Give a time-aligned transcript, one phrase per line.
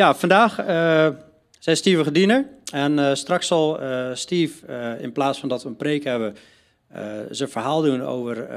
[0.00, 1.08] ja, vandaag uh,
[1.58, 2.46] zijn Steve Gediener.
[2.72, 4.66] En uh, straks zal uh, Steve,
[5.00, 6.36] in plaats van dat we een preek hebben,
[7.30, 8.48] zijn verhaal doen over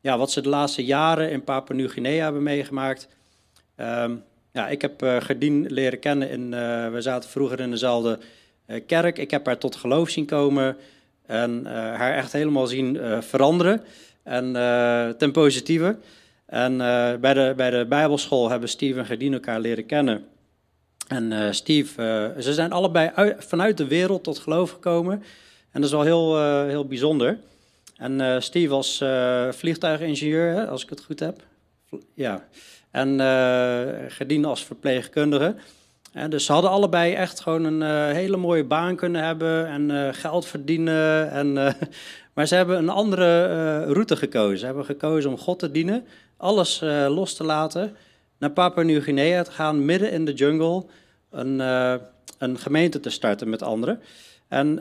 [0.00, 3.08] ja, wat ze de laatste jaren in Papua-Nieuw-Guinea hebben meegemaakt.
[3.76, 6.30] Um, ja, ik heb Gerdien leren kennen.
[6.30, 6.50] In,
[6.92, 8.18] we zaten vroeger in dezelfde
[8.86, 9.18] kerk.
[9.18, 10.76] Ik heb haar tot geloof zien komen
[11.26, 13.82] en haar echt helemaal zien veranderen.
[14.22, 14.52] En
[15.18, 15.96] ten positieve.
[16.46, 16.76] En
[17.20, 20.24] bij, de, bij de Bijbelschool hebben Steve en Gerdien elkaar leren kennen.
[21.06, 25.22] En Steve, ze zijn allebei uit, vanuit de wereld tot geloof gekomen.
[25.70, 27.38] En dat is wel heel, heel bijzonder.
[27.96, 29.04] En Steve was
[29.50, 31.42] vliegtuigingenieur, hè, als ik het goed heb.
[32.14, 32.44] Ja.
[32.90, 33.20] En
[34.08, 35.54] Gerdien als verpleegkundige.
[36.28, 41.30] dus ze hadden allebei echt gewoon een hele mooie baan kunnen hebben en geld verdienen.
[41.30, 41.52] En,
[42.34, 44.58] maar ze hebben een andere route gekozen.
[44.58, 47.96] Ze hebben gekozen om God te dienen, alles los te laten,
[48.38, 50.84] naar Papua Nieuw-Guinea te gaan, midden in de jungle,
[51.30, 51.58] een,
[52.38, 54.00] een gemeente te starten met anderen.
[54.48, 54.80] En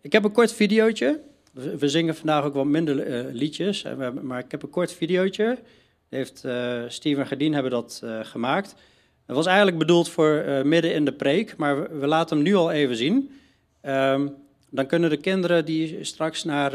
[0.00, 1.20] ik heb een kort videootje.
[1.52, 3.84] We, zingen vandaag ook wat minder liedjes,
[4.22, 5.58] maar ik heb een kort videootje
[6.08, 6.44] heeft
[6.88, 8.74] Steven Gerdien hebben dat gemaakt.
[9.26, 12.70] Het was eigenlijk bedoeld voor midden in de preek, maar we, laten hem nu al
[12.70, 13.30] even zien.
[13.86, 14.34] Um,
[14.70, 16.70] dan kunnen de kinderen die straks naar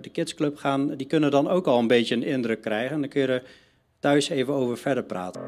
[0.00, 2.94] de kidsclub gaan, die kunnen dan ook al een beetje een indruk krijgen.
[2.94, 3.42] En dan kun je
[4.04, 5.40] thuis even over verder praten.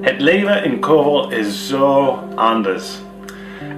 [0.00, 2.98] Het leven in Kovel is zo anders.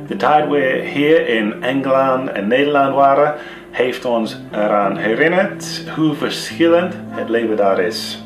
[0.06, 3.34] De tijd we hier in Engeland en Nederland waren,
[3.70, 8.22] heeft ons eraan herinnerd hoe verschillend het leven daar is.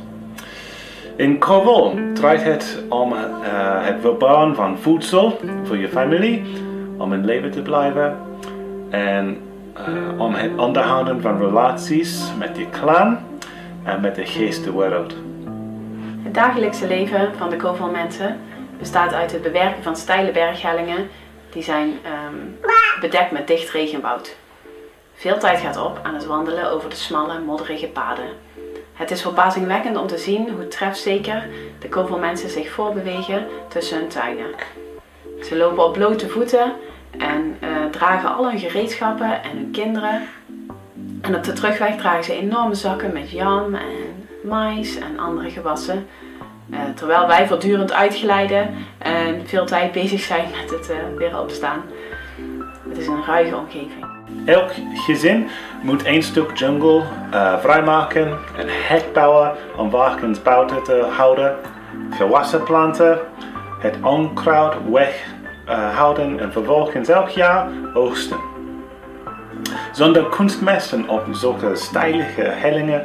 [1.16, 3.18] In Kovel draait het om uh,
[3.84, 6.42] het verbouwen van voedsel voor je familie,
[6.98, 8.16] om in leven te blijven
[8.90, 13.18] en uh, om het onderhouden van relaties met je clan
[13.84, 15.14] en met de geestenwereld.
[16.22, 18.40] Het dagelijkse leven van de Kovel mensen
[18.78, 21.08] bestaat uit het bewerken van steile berghellingen
[21.50, 22.58] die zijn um,
[23.00, 24.36] bedekt met dicht regenwoud.
[25.14, 28.28] Veel tijd gaat op aan het wandelen over de smalle, modderige paden.
[28.92, 31.46] Het is verbazingwekkend om te zien hoe trefzeker
[31.78, 34.50] de kovelmensen zich voorbewegen tussen hun tuinen.
[35.42, 36.72] Ze lopen op blote voeten
[37.18, 40.22] en uh, dragen al hun gereedschappen en hun kinderen.
[41.20, 46.06] En op de terugweg dragen ze enorme zakken met jam en mais en andere gewassen
[46.70, 51.82] uh, terwijl wij voortdurend uitglijden en veel tijd bezig zijn met het uh, weer opstaan.
[52.88, 54.06] Het is een ruige omgeving.
[54.44, 55.48] Elk gezin
[55.82, 57.02] moet één stuk jungle
[57.60, 61.56] vrijmaken, een hek bouwen om varkens buiten te houden,
[62.10, 63.18] gewassen planten,
[63.78, 64.74] het onkruid
[65.66, 68.38] weghouden en vervolgens elk jaar oogsten.
[69.92, 73.04] Zonder kunstmessen op zulke steilige hellingen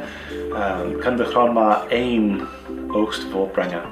[1.00, 2.40] kan de grond maar één
[2.92, 3.82] oogst voortbrengen.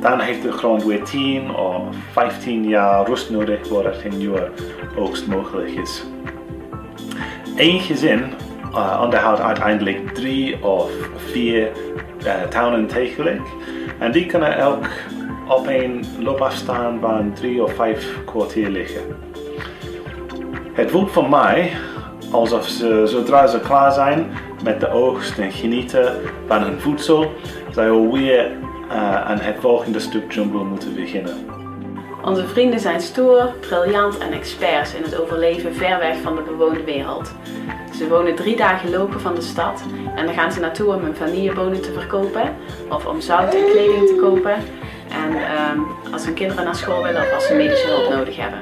[0.00, 4.50] Dan heeft de grond weer 10 of 15 jaar rust nodig voordat een nieuwe
[4.96, 6.04] oogst mogelijk is.
[7.56, 8.32] Eén gezin
[8.72, 11.68] uh, onderhoudt uiteindelijk drie of vier
[12.26, 13.42] uh, tuinen tegelijk.
[13.98, 14.86] En die kunnen elk
[15.48, 19.02] op een loopafstand van drie of vijf kwartier liggen.
[20.72, 21.72] Het voelt voor mij
[22.30, 24.26] alsof ze zodra ze klaar zijn
[24.64, 27.32] met de oogst en genieten van hun voedsel,
[27.70, 28.50] zij alweer
[28.88, 31.46] uh, aan het volgende stuk jungle moeten beginnen.
[32.24, 36.84] Onze vrienden zijn stoer, briljant en experts in het overleven ver weg van de bewoonde
[36.84, 37.32] wereld.
[37.96, 39.82] Ze wonen drie dagen lopen van de stad
[40.16, 42.56] en dan gaan ze naartoe om hun vanillebonen te verkopen
[42.88, 44.54] of om zout en kleding te kopen.
[45.08, 45.36] En
[45.76, 48.58] um, als hun kinderen naar school willen of als ze medische hulp nodig hebben.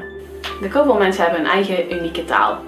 [0.60, 2.58] De kobolmensen hebben een eigen unieke taal.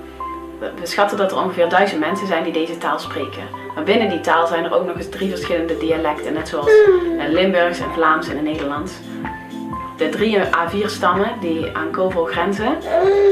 [0.59, 3.43] We schatten dat er ongeveer duizend mensen zijn die deze taal spreken.
[3.75, 7.29] Maar binnen die taal zijn er ook nog eens drie verschillende dialecten, net zoals eh,
[7.29, 8.93] Limburgs en Vlaams en Nederlands.
[9.97, 12.77] De drie A4-stammen die aan Kovel grenzen,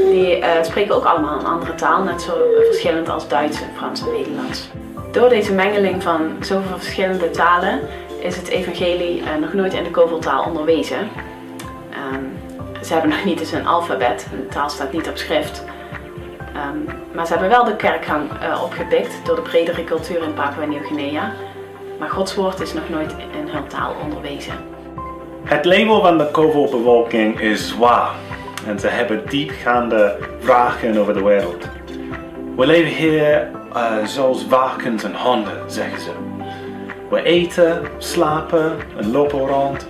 [0.05, 2.31] die uh, spreken ook allemaal een andere taal, net zo
[2.65, 4.69] verschillend als Duits, Frans en Nederlands.
[5.11, 7.79] Door deze mengeling van zoveel verschillende talen
[8.23, 10.97] is het evangelie uh, nog nooit in de Koveltaal onderwezen.
[12.13, 12.37] Um,
[12.83, 15.63] ze hebben nog niet eens een alfabet, de taal staat niet op schrift.
[16.55, 20.65] Um, maar ze hebben wel de kerkgang uh, opgepikt door de bredere cultuur in Papua
[20.65, 21.33] Nieuw-Guinea.
[21.99, 24.53] Maar Gods woord is nog nooit in hun taal onderwezen.
[25.43, 28.11] Het label van de Kovo-bevolking is zwaar
[28.67, 31.67] en ze hebben diepgaande vragen over de wereld.
[32.55, 36.32] We leven hier uh, zoals varkens en honden, zeggen ze.
[37.13, 39.87] We eten, slapen en lopen rond,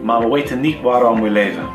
[0.00, 1.66] maar we weten niet waarom we leven.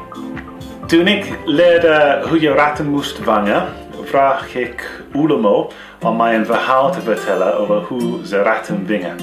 [0.86, 3.66] Toen ik leerde hoe je ratten moest vangen,
[4.04, 5.72] vraag ik Ulamo
[6.02, 9.16] om mij een verhaal te vertellen over hoe ze ratten vingen.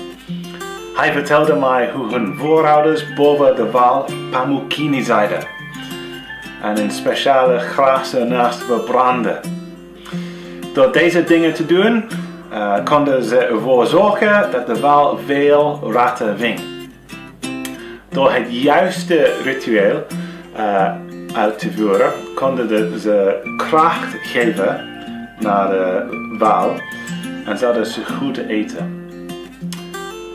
[0.95, 5.39] Hij vertelde mij hoe hun voorouders boven de wal Pamukini zeiden
[6.63, 9.41] en in speciale grazen naast verbranden.
[10.73, 12.05] Door deze dingen te doen,
[12.53, 16.61] uh, konden ze ervoor zorgen dat de wal veel ratten ving.
[18.09, 20.07] Door het juiste ritueel
[20.57, 20.93] uh,
[21.35, 24.85] uit te voeren, konden ze kracht geven
[25.41, 26.07] naar de
[26.39, 26.75] wal
[27.47, 29.05] en zouden ze goed eten.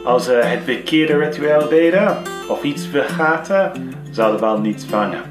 [0.03, 2.17] Als ze het verkeerde ritueel deden
[2.47, 3.71] of iets vergaten,
[4.11, 5.21] zouden de wal niets vangen.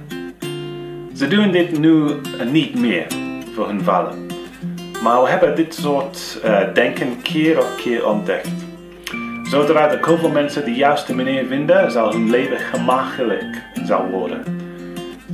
[1.15, 2.05] Ze doen dit nu
[2.51, 3.07] niet meer
[3.55, 4.30] voor hun vallen.
[5.03, 8.49] Maar we hebben dit soort uh, denken keer op keer ontdekt.
[9.43, 14.45] Zodra de kovel mensen de juiste manier vinden, zal hun leven gemakkelijk zal worden.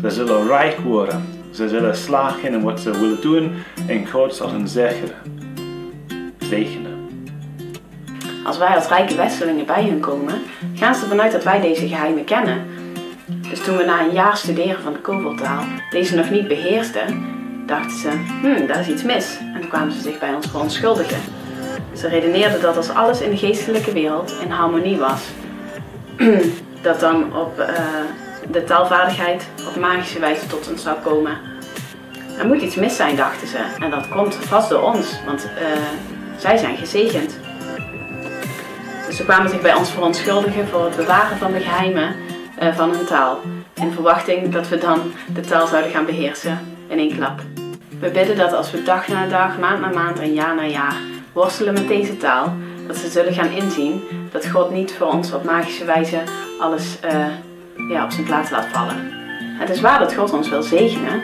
[0.03, 1.25] Ze zullen rijk worden.
[1.51, 3.53] Ze zullen slagen in wat ze willen doen
[3.87, 5.15] en God zal hen zegenen.
[6.39, 7.09] zegenen.
[8.45, 10.35] Als wij als rijke Westelingen bij hen komen,
[10.75, 12.65] gaan ze ervan uit dat wij deze geheimen kennen.
[13.51, 17.36] Dus toen we na een jaar studeren van de koveltaal deze nog niet beheersten,
[17.67, 18.09] dachten ze,
[18.41, 19.39] hmm, daar is iets mis.
[19.55, 21.21] En toen kwamen ze zich bij ons verontschuldigen.
[21.93, 25.23] Ze redeneerden dat als alles in de geestelijke wereld in harmonie was,
[26.83, 27.69] dat dan op uh,
[28.51, 31.39] de taalvaardigheid op magische wijze tot ons zou komen.
[32.39, 33.59] Er moet iets mis zijn, dachten ze.
[33.81, 35.67] En dat komt vast door ons, want uh,
[36.37, 37.39] zij zijn gezegend.
[39.07, 42.15] Dus ze kwamen zich bij ons verontschuldigen voor het bewaren van de geheimen
[42.63, 43.41] uh, van hun taal.
[43.75, 46.59] In verwachting dat we dan de taal zouden gaan beheersen
[46.89, 47.56] in één klap.
[48.01, 50.97] We bidden dat als we dag na dag, maand na maand en jaar na jaar
[51.33, 52.53] worstelen met deze taal,
[52.87, 54.03] dat ze zullen gaan inzien
[54.33, 56.19] dat God niet voor ons op magische wijze
[56.61, 57.27] alles uh,
[57.91, 59.13] ja, op zijn plaats laat vallen.
[59.59, 61.23] Het is waar dat God ons wil zegenen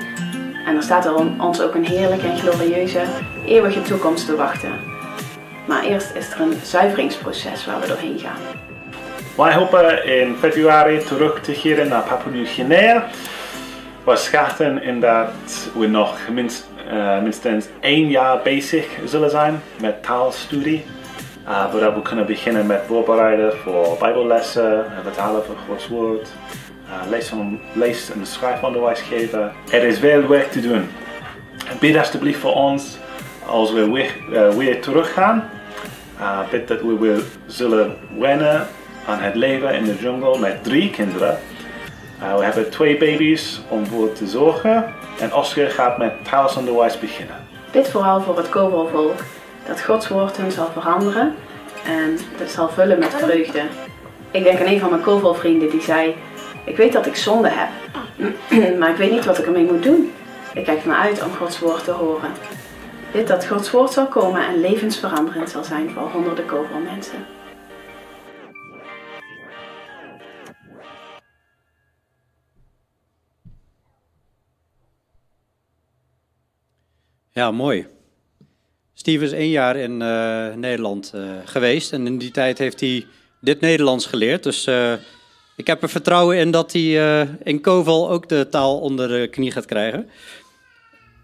[0.66, 3.02] en er staat er ons ook een heerlijke en glorieuze
[3.46, 4.72] eeuwige toekomst te wachten.
[5.66, 8.40] Maar eerst is er een zuiveringsproces waar we doorheen gaan.
[9.36, 13.08] Wij hopen in februari terug te keren naar Papua Nieuw-Guinea.
[14.04, 15.30] We schatten in dat
[15.74, 20.84] we nog uh, minstens één jaar bezig zullen zijn met taalstudie.
[21.48, 26.28] Uh, we kunnen beginnen met voorbereiden voor bijbellessen, vertalen van Gods woord,
[26.86, 27.32] uh, lees,
[27.72, 29.52] lees- en schrijfonderwijs geven.
[29.70, 30.88] Er is veel werk te doen.
[31.80, 32.98] Bid alsjeblieft voor ons
[33.46, 34.12] als we weer,
[34.56, 35.50] weer teruggaan.
[36.50, 38.66] Bid dat we weer zullen wennen
[39.06, 41.38] aan het leven in de jungle met drie kinderen.
[42.22, 47.36] Uh, we hebben twee baby's om voor te zorgen en Oscar gaat met taalsonderwijs beginnen.
[47.72, 49.20] Bid vooral voor het Kobo-volk
[49.66, 51.34] dat Gods woord hen zal veranderen
[51.84, 53.62] en dat zal vullen met vreugde.
[54.30, 56.14] Ik denk aan een van mijn Kovo-vrienden die zei:
[56.64, 57.68] Ik weet dat ik zonde heb,
[58.78, 60.12] maar ik weet niet wat ik ermee moet doen.
[60.54, 62.30] Ik kijk ernaar uit om Gods woord te horen.
[63.12, 67.26] Bid dat Gods woord zal komen en levensveranderend zal zijn voor honderden Kovo-mensen.
[77.34, 77.86] Ja, mooi.
[78.94, 83.06] Steve is één jaar in uh, Nederland uh, geweest en in die tijd heeft hij
[83.40, 84.42] dit Nederlands geleerd.
[84.42, 84.92] Dus uh,
[85.56, 89.50] ik heb er vertrouwen in dat hij in Koval ook de taal onder de knie
[89.50, 90.08] gaat krijgen.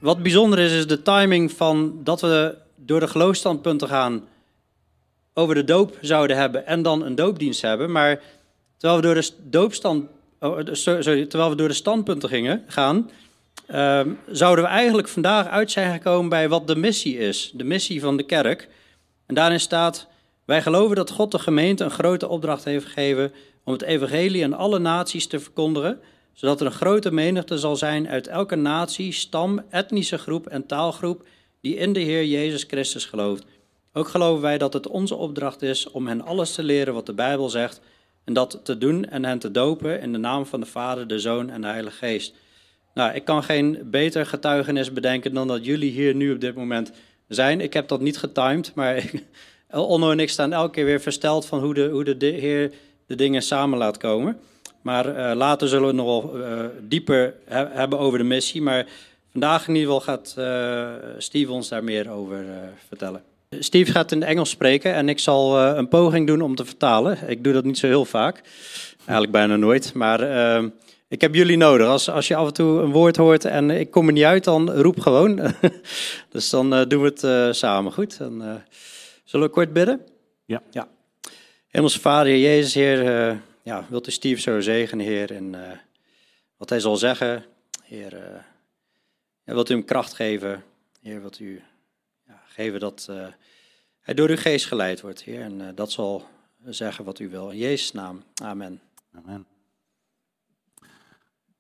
[0.01, 4.29] Wat bijzonder is, is de timing van dat we door de geloofstandpunten gaan
[5.35, 7.93] over de doop zouden hebben en dan een doopdienst hebben.
[7.93, 8.21] Maar
[8.77, 10.07] terwijl we door de, doopstand,
[10.41, 13.11] oh, sorry, terwijl we door de standpunten gingen, gaan,
[13.75, 18.01] um, zouden we eigenlijk vandaag uit zijn gekomen bij wat de missie is, de missie
[18.01, 18.69] van de kerk.
[19.27, 20.09] En daarin staat,
[20.45, 23.33] wij geloven dat God de gemeente een grote opdracht heeft gegeven
[23.65, 26.01] om het evangelie aan alle naties te verkondigen,
[26.33, 31.27] zodat er een grote menigte zal zijn uit elke natie, stam, etnische groep en taalgroep
[31.61, 33.45] die in de Heer Jezus Christus gelooft.
[33.93, 37.15] Ook geloven wij dat het onze opdracht is om hen alles te leren wat de
[37.15, 37.81] Bijbel zegt
[38.25, 41.19] en dat te doen en hen te dopen in de naam van de Vader, de
[41.19, 42.35] Zoon en de Heilige Geest.
[42.99, 46.93] Nou, ik kan geen beter getuigenis bedenken dan dat jullie hier nu op dit moment
[47.29, 47.61] zijn.
[47.61, 49.05] Ik heb dat niet getimed, maar
[49.71, 52.73] Onno en ik staan elke keer weer versteld van hoe de, hoe de Heer
[53.07, 54.39] de dingen samen laat komen.
[54.83, 58.63] Maar uh, later zullen we nog wel uh, dieper he hebben over de missie.
[58.63, 58.87] Maar
[59.31, 60.89] vandaag in ieder geval gaat uh,
[61.19, 62.45] Steve ons daar meer over
[62.89, 63.23] vertellen.
[63.59, 67.19] Steve gaat in Engels spreken en ik zal een poging doen om te vertalen.
[67.27, 68.43] Ik doe dat niet zo heel vaak,
[68.97, 69.95] eigenlijk bijna nooit.
[69.95, 70.69] Maar ehm,
[71.09, 71.87] ik heb jullie nodig.
[71.87, 74.45] Als, als je af en toe een woord hoort en ik kom er niet uit,
[74.45, 75.41] dan roep gewoon.
[76.31, 77.93] dus dan uh, doen we het uh, samen.
[77.93, 78.19] Goed.
[78.19, 78.55] Dan, uh,
[79.25, 80.01] zullen we kort bidden?
[80.45, 80.63] Ja.
[80.71, 80.89] ja.
[81.69, 83.03] Hemelse Vader, Heer Jezus, Heer,
[83.63, 85.55] ja, wilt u Steve zo zegenen, Heer, en
[86.57, 87.45] wat hij zal zeggen,
[87.85, 88.13] Heer,
[89.45, 90.65] ja, wilt u hem kracht geven,
[91.03, 91.63] Heer, wilt u
[92.27, 93.11] ja, geven dat
[94.01, 95.41] hij door uw geest geleid wordt, Heer.
[95.41, 96.27] En dat zal
[96.65, 97.51] zeggen wat u wil.
[97.51, 98.23] In Jezus' naam.
[98.43, 98.81] Amen.
[99.15, 99.58] Amen.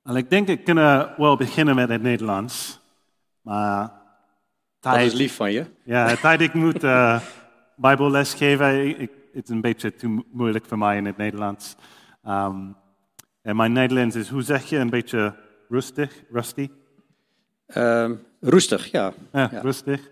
[0.08, 2.80] En ik denk ik kunnen wel beginnen met het Nederlands.
[3.42, 3.92] Maar
[4.80, 5.64] tijd, dat is lief van je.
[5.84, 7.20] Ja, tijd ik moet uh,
[7.76, 9.00] Bijbelles geven.
[9.00, 11.76] Ik, het is een beetje te moeilijk voor mij in het Nederlands.
[12.26, 12.76] Um,
[13.42, 15.34] en mijn Nederlands is, hoe zeg je, een beetje
[15.68, 16.70] rustig, rusty?
[17.76, 19.12] Um, roestig, ja.
[19.32, 19.60] Ja, ja.
[19.60, 20.10] rustig.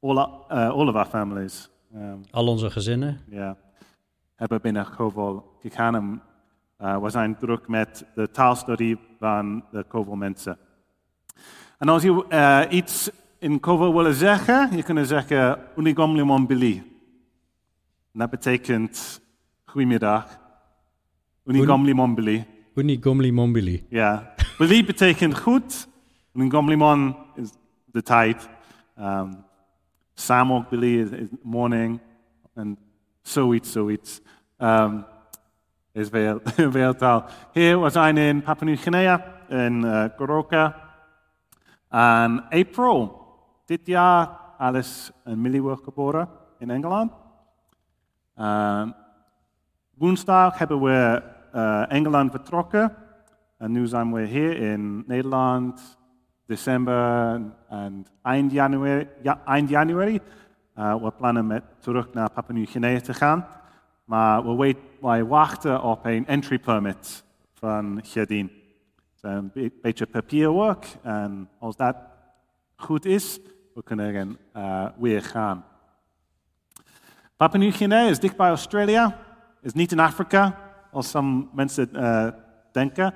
[0.00, 0.16] all,
[0.50, 1.70] uh, all of our families.
[1.94, 3.20] Um, Al onze gezinnen.
[3.26, 3.56] Ja,
[4.34, 5.94] hebben binnen Koval gegaan.
[5.94, 6.22] En,
[6.78, 10.58] uh, we zijn druk met de taalstudie van de Koval mensen.
[11.78, 16.82] En als je uh, iets in Koval willen zeggen, je kunt zeggen Unigom Billy.
[18.12, 19.20] Dat betekent
[19.64, 20.38] goedemiddag.
[21.44, 22.46] Unigom Billy.
[22.74, 23.86] Unigomli Mombili.
[23.88, 24.34] Ja.
[24.58, 25.88] Beli betekent goed.
[26.32, 27.50] Ngomlimon is
[27.84, 28.48] de tijd.
[28.98, 29.44] Um,
[30.14, 32.00] Samok Beli is, is morning.
[32.54, 32.78] En
[33.22, 34.20] zoiets, zoiets.
[34.58, 35.04] Um,
[35.92, 37.24] is veel, veel taal.
[37.52, 40.76] Hier, we zijn in Papua Nieuw-Guinea, in uh, Goroka.
[41.88, 43.19] En April,
[43.70, 47.12] dit jaar, Alice en Millie geboren in Engeland.
[48.36, 48.94] Um,
[49.94, 51.22] woensdag hebben we
[51.54, 52.96] uh, Engeland vertrokken.
[53.58, 55.98] En nu zijn we hier in Nederland,
[56.46, 59.08] december en eind januari.
[59.22, 60.20] Ja, eind januari.
[60.78, 63.46] Uh, we plannen met terug naar Papua Nieuw-Guinea te gaan.
[64.04, 67.24] Maar we wait, wij wachten op een entry permit
[67.54, 68.50] van Gerdien.
[69.20, 70.96] Het een beetje papierwerk.
[71.02, 71.96] En als dat
[72.76, 73.40] goed is,
[73.74, 75.64] we kunnen uh, weer gaan.
[77.36, 79.14] Papua Nieuw-Guinea is dicht bij Australië.
[79.62, 80.58] Is niet in Afrika,
[80.92, 82.28] als some mensen uh,
[82.72, 83.14] denken.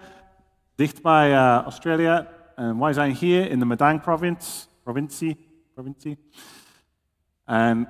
[0.75, 2.27] Dicht bij uh, Australië.
[2.55, 4.69] En wij zijn hier in de Madang provincie.
[4.83, 6.31] provincie, provincie.
[7.45, 7.89] En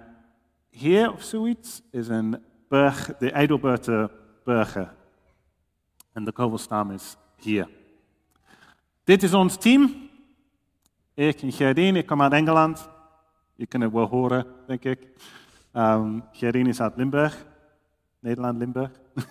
[0.71, 4.11] hier of zoiets is een berg, de Eidelberter
[4.45, 4.91] Bergen.
[6.13, 7.69] En de Kovelstam is hier.
[9.05, 10.04] Dit is ons team.
[11.17, 12.89] Ik en Gerdien, ik kom uit Engeland.
[13.55, 15.09] Je kunt het wel horen, denk ik.
[15.73, 17.47] Um, Gerdien is uit Limburg.
[18.19, 18.91] Nederland, Limburg.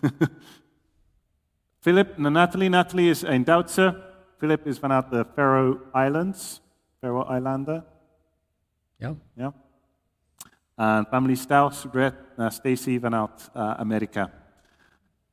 [1.83, 2.69] Philip en Natalie.
[2.69, 4.01] Natalie is een Duitse.
[4.37, 6.61] Philip is vanuit de Faroe Islands.
[6.99, 7.85] Faroe Eilanden.
[8.95, 9.13] Ja.
[9.33, 9.53] Ja.
[10.75, 14.31] En Pamela Staus, Brett en Stacy vanuit uh, Amerika.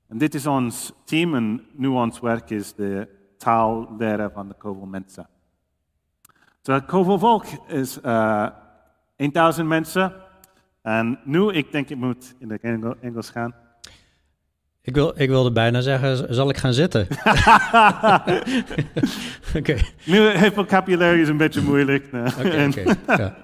[0.08, 4.54] En dit is ons team en nu ons werk is de taal leren van de
[4.54, 5.28] Kovel mensen.
[6.62, 8.46] So, het Kovel volk is uh,
[9.16, 10.12] 1000 mensen.
[10.82, 12.62] En nu, ik denk ik moet in het
[13.00, 13.54] Engels gaan.
[14.82, 17.06] Ik, wil, ik wilde bijna zeggen, zal ik gaan zitten?
[17.10, 17.20] Oké.
[19.56, 19.84] Okay.
[20.04, 22.06] Nu, het vocabulaire is een beetje moeilijk.
[22.38, 22.68] Oké,
[23.06, 23.34] oké.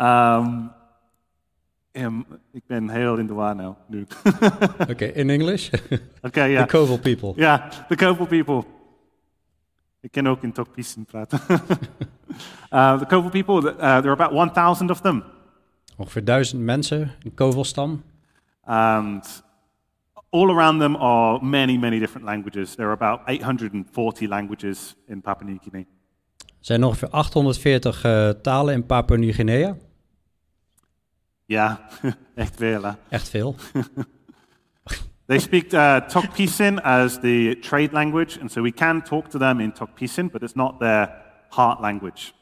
[0.00, 0.70] Um,
[1.92, 4.06] um, ik ben heel in de war nou, nu.
[4.78, 5.70] Oké, okay, in English?
[5.72, 6.52] Oké, okay, ja.
[6.52, 6.66] Yeah.
[6.66, 7.32] The Kovel people.
[7.36, 8.64] Ja, yeah, the Kovel people.
[10.04, 11.40] Ik kan ook in Tokpisen praten.
[12.70, 15.24] uh, the Kovel people, uh, there are about 1000 of them.
[15.96, 18.02] Ongeveer duizend mensen, een Kovelstam.
[18.64, 19.44] And
[20.30, 22.74] all around them are many, many different languages.
[22.74, 25.84] There are about 840 languages in Papua New Guinea.
[26.36, 29.76] Er zijn ongeveer 840 uh, talen in Papua New Guinea.
[31.44, 31.80] Ja,
[32.34, 32.82] echt veel.
[32.82, 32.92] Hè?
[33.08, 33.54] Echt veel.
[35.26, 39.60] They speak uh, Tokpisin as the trade language, and so we can talk to them
[39.60, 41.08] in Tokpisin, but it's not their
[41.50, 42.32] heart language.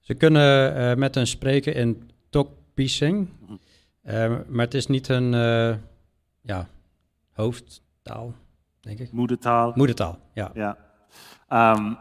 [0.00, 3.28] Ze kunnen eh, met hen spreken in Tokpising,
[4.02, 5.74] eh, maar het is niet hun eh,
[6.40, 6.68] ja,
[7.32, 8.34] hoofdtaal,
[8.80, 9.12] denk ik.
[9.12, 9.72] Moedertaal.
[9.74, 10.50] Moedertaal, ja.
[10.54, 10.74] Yeah.
[11.76, 11.98] Um,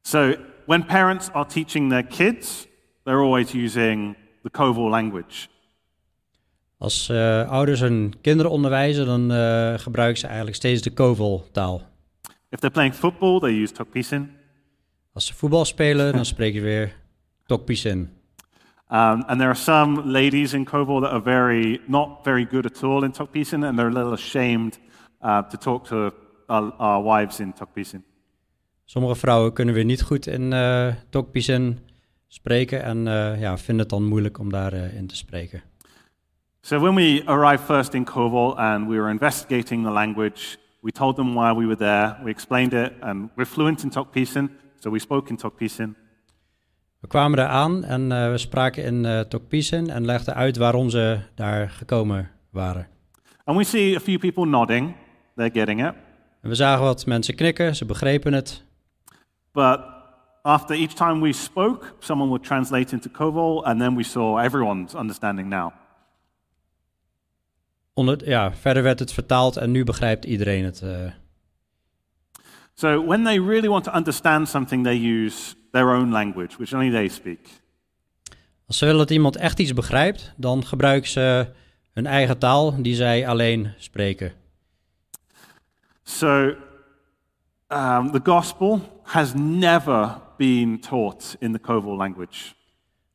[0.00, 0.34] so
[0.66, 2.66] when parents are teaching their kids,
[3.04, 5.48] they're always using the Koval language.
[6.78, 11.82] Als eh, ouders hun kinderen onderwijzen, dan eh, gebruiken ze eigenlijk steeds de Kovel-taal.
[12.48, 14.30] If they're playing football, they use Tokpisin.
[15.12, 16.94] Als ze voetbal spelen, dan spreken ze weer
[17.46, 17.98] Tokpisin.
[18.90, 22.82] Um, and there are some ladies in Koval that are very not very good at
[22.82, 24.78] all in Tokpisin, and they're a little ashamed
[25.22, 26.10] uh, to talk to
[26.46, 28.04] our, our wives in Tokpisin.
[28.84, 31.78] Sommige vrouwen kunnen weer niet goed in eh Tokpisin
[32.26, 33.04] spreken en
[33.38, 35.62] ja, vinden het dan moeilijk om daarin in te spreken.
[36.68, 41.16] So when we arrived first in Koval and we were investigating the language, we told
[41.16, 42.18] them why we were there.
[42.22, 45.96] We explained it, and we're fluent in Tokpisin, so we spoke in Tokpisin.
[47.00, 50.90] We kwamen daar aan en eh, we spraken in eh Tokpisin en legden uit waarom
[50.90, 52.86] ze daar gekomen waren.
[53.44, 54.94] And we see a few people nodding;
[55.36, 55.94] they're getting it.
[56.42, 58.64] En we zagen wat mensen knikken, ze begrepen het.
[59.52, 59.80] But
[60.42, 64.94] after each time we spoke, someone would translate into Koval, and then we saw everyone's
[64.94, 65.72] understanding now.
[67.98, 70.82] Onder, ja, verder werd het vertaald en nu begrijpt iedereen het.
[70.82, 71.12] eh.
[72.74, 76.90] So when they really want to understand something, they use their own language, which only
[76.90, 77.38] they speak.
[78.66, 81.46] Als ze willen dat iemand echt iets begrijpt, dan gebruiken ze
[81.92, 84.32] hun eigen taal die zij alleen spreken.
[86.02, 86.54] So
[87.68, 92.52] um, the gospel has never been taught in the Koval language.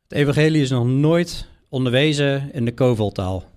[0.07, 3.51] Het evangelie is nog nooit onderwezen in de Koveltaal.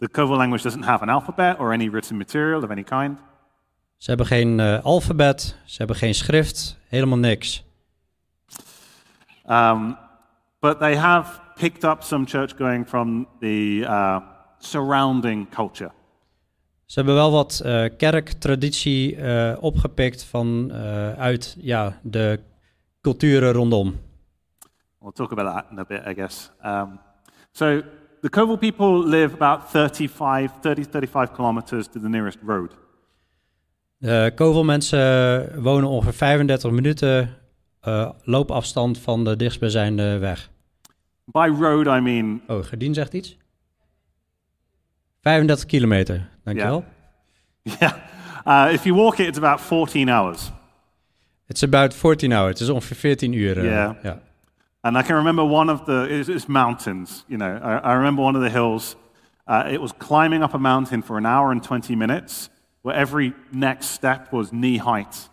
[0.00, 3.18] The Koval language doesn't have an alphabet or any written material of any kind.
[3.96, 7.64] Ze hebben geen eh, alfabet, ze hebben geen schrift, helemaal niks.
[9.48, 9.96] Um,
[10.60, 14.20] but they have picked up some church going from the uh,
[14.58, 15.90] surrounding culture.
[16.84, 20.72] Ze hebben wel wat eh, kerktraditie eh, opgepikt van,
[21.16, 22.40] uit ja, de
[23.00, 24.00] culturen rondom.
[24.98, 26.50] We'll talk about that in a bit, I guess.
[26.64, 27.00] Um,
[27.52, 27.82] so
[28.20, 32.70] the Koval people live about 35, 30, 35 kilometers to the nearest road.
[33.98, 37.36] De Kovelmensen wonen ongeveer 35 minuten
[37.80, 40.50] eh, loopafstand van de dichtstbijzijnde weg.
[41.24, 43.36] By road, I mean Oh, Gerdien zegt iets?
[45.20, 46.84] 35 kilometer, dankjewel.
[47.62, 47.92] Yeah.
[48.46, 50.50] Uh, if you walk it, it's about 14 hours.
[51.46, 53.58] It's about 14 hours, het is ongeveer 14 uur.
[53.58, 53.96] eh, Ja.
[54.02, 54.20] ja.
[54.82, 57.60] And I can remember one of the, it's, it's mountains, you know.
[57.62, 58.96] I, I remember one of the hills.
[59.46, 62.48] Uh, it was climbing up a mountain for an hour and 20 minutes,
[62.82, 65.28] where every next step was knee height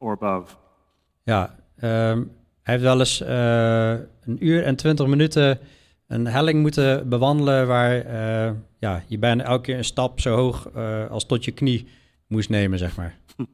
[0.00, 0.56] or above.
[1.22, 2.22] Ja, ehm,
[2.62, 3.90] hij heeft wel eens eh,
[4.24, 5.58] een uur en 20 minuten
[6.06, 10.68] een helling moeten bewandelen waar eh, ja, je bijna elke keer een stap zo hoog
[10.74, 11.88] eh, als tot je knie
[12.26, 13.14] moest nemen, zeg maar.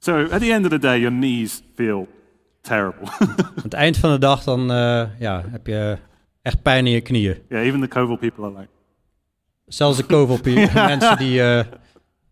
[0.00, 2.08] So at the end of the day, your knees feel
[2.60, 3.08] terrible.
[3.18, 5.98] Aan het eind van de dag dan eh, ja, heb je
[6.42, 7.42] echt pijn in je knieën.
[7.48, 8.68] yeah, even the Koval people are like,
[9.66, 11.42] Zelfs de kovelpie, mensen die...
[11.42, 11.64] eh,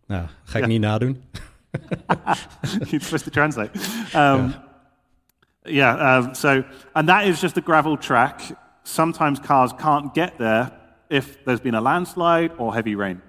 [0.07, 1.23] nou, ga ik niet nadoen.
[2.89, 3.69] you're supposed to translate.
[4.15, 4.53] Um,
[5.63, 8.41] yeah, um, so, and that is just a gravel track.
[8.83, 10.71] Sometimes cars can't get there
[11.07, 13.21] if there's been a landslide or heavy rain.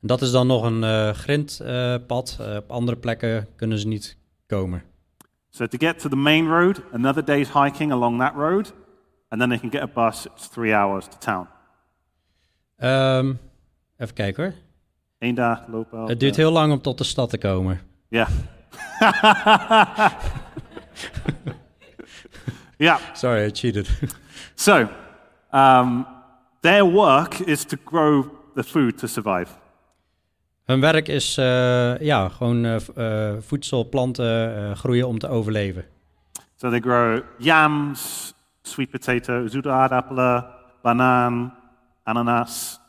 [0.00, 2.38] En dat is dan nog een eh grindpad.
[2.56, 4.82] Op andere plekken kunnen ze niet komen.
[5.50, 8.72] So to get to the main road, another day's hiking along that road,
[9.30, 10.26] and then they can get a bus.
[10.26, 11.48] It's three hours to town.
[12.76, 13.34] Ehm,
[13.98, 14.54] even kijken hoor.
[15.18, 16.06] Eén dag lopen.
[16.06, 17.80] Het duurt heel lang om tot de stad te komen.
[18.08, 18.28] Yeah.
[22.76, 23.00] yeah.
[23.14, 23.88] Sorry, I cheated.
[24.54, 24.88] So,
[25.52, 26.06] um,
[26.60, 29.48] their work is to grow the food to survive.
[30.70, 35.84] Hun werk is eh, ja, gewoon eh, eh, voedsel, planten groeien om te overleven.
[36.54, 40.46] So they grow yams, sweet potato, zoetaardappelen,
[40.82, 41.54] banaan,
[42.02, 42.80] ananas.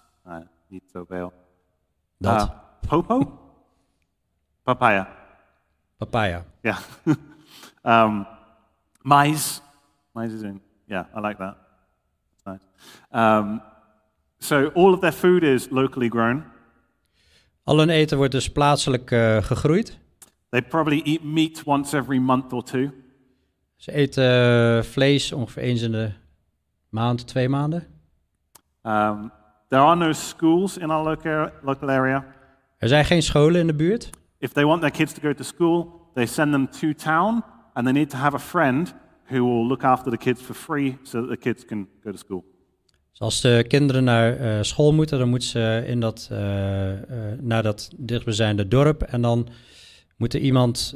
[0.67, 1.33] Niet zoveel.
[2.17, 2.49] Dat, Uh,
[2.87, 3.39] popo?
[4.63, 5.07] Papaya.
[5.97, 6.43] papaya.
[6.61, 6.77] Yeah.
[8.05, 8.27] um,
[9.01, 9.61] maize.
[10.11, 10.61] Maize is in.
[10.85, 11.57] Yeah, I like that.
[12.43, 12.65] That's nice.
[13.11, 13.61] Um,
[14.39, 16.50] so all of their food is locally grown.
[17.63, 19.99] Al hun eten wordt dus plaatselijk eh, gegroeid.
[20.49, 22.91] They probably eat meat once every month or two.
[23.75, 24.23] Ze eten
[24.77, 26.11] eh, vlees ongeveer eens in de
[26.89, 27.87] maand, twee maanden.
[28.83, 29.31] Um,
[29.69, 32.25] there are no schools in our local, local area.
[32.77, 34.09] Er zijn geen scholen in de buurt.
[34.37, 37.43] If they want their kids to go to school, they send them to town,
[37.73, 38.93] and they need to have a friend
[39.29, 42.17] who will look after the kids for free so that the kids can go to
[42.17, 42.43] school.
[43.11, 47.39] Dus als de kinderen naar eh, school moeten, dan moeten ze in dat, eh, eh,
[47.39, 49.01] naar dat dichtstbijzijnde dorp.
[49.01, 49.47] En dan
[50.17, 50.95] moet er iemand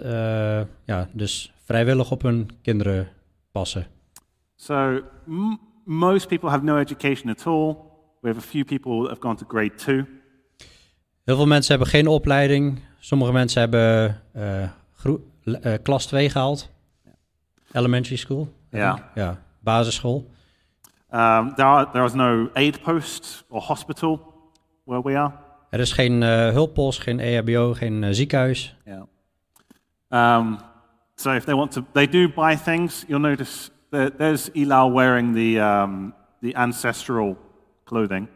[0.86, 3.08] ja, dus vrijwillig op hun kinderen
[3.51, 3.88] passen.
[4.56, 5.01] So
[5.86, 7.75] most people have no education at all.
[8.21, 10.06] We have a few people that have gone to grade two.
[11.23, 12.80] Heel veel mensen hebben geen opleiding.
[12.99, 14.21] Sommige mensen hebben
[15.82, 16.69] klas 2 gehaald.
[17.71, 18.54] Elementary school.
[18.69, 19.12] Ja.
[19.15, 20.30] Ja, basisschool.
[21.15, 24.19] Um, there, are, there is no aid post or hospital
[24.84, 25.34] where we are.
[25.69, 28.75] Er is geen eh, hulppost, geen EHBO, geen eh, ziekenhuis.
[28.86, 30.38] Yeah.
[30.38, 30.58] Um,
[31.15, 33.06] so if they want to, they do buy things.
[33.08, 37.38] You'll notice that there's Elal wearing the um, the ancestral
[37.84, 38.28] clothing.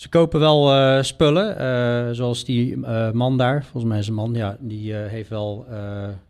[0.00, 4.14] Ze kopen wel eh, spullen, eh, zoals die eh, man daar, volgens mij is een
[4.14, 5.66] man, ja, die heeft wel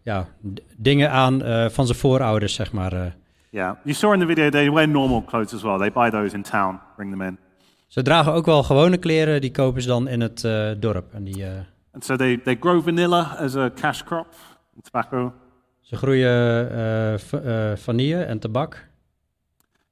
[0.02, 0.28] ja,
[0.76, 1.40] dingen aan
[1.70, 3.16] van zijn voorouders, zeg maar.
[3.50, 3.76] Yeah.
[3.84, 5.78] You saw in the video they wear normal clothes as well.
[5.78, 7.38] They buy those in town, bring them in.
[7.86, 11.14] Ze dragen ook wel gewone kleren, die kopen ze dan in het eh, dorp.
[11.14, 11.60] En die, eh,
[11.92, 14.26] And so they, they grow vanilla as a cash crop,
[14.82, 15.32] tobacco.
[15.80, 17.14] ze groeien eh,
[17.70, 18.88] eh, vanille en tabak.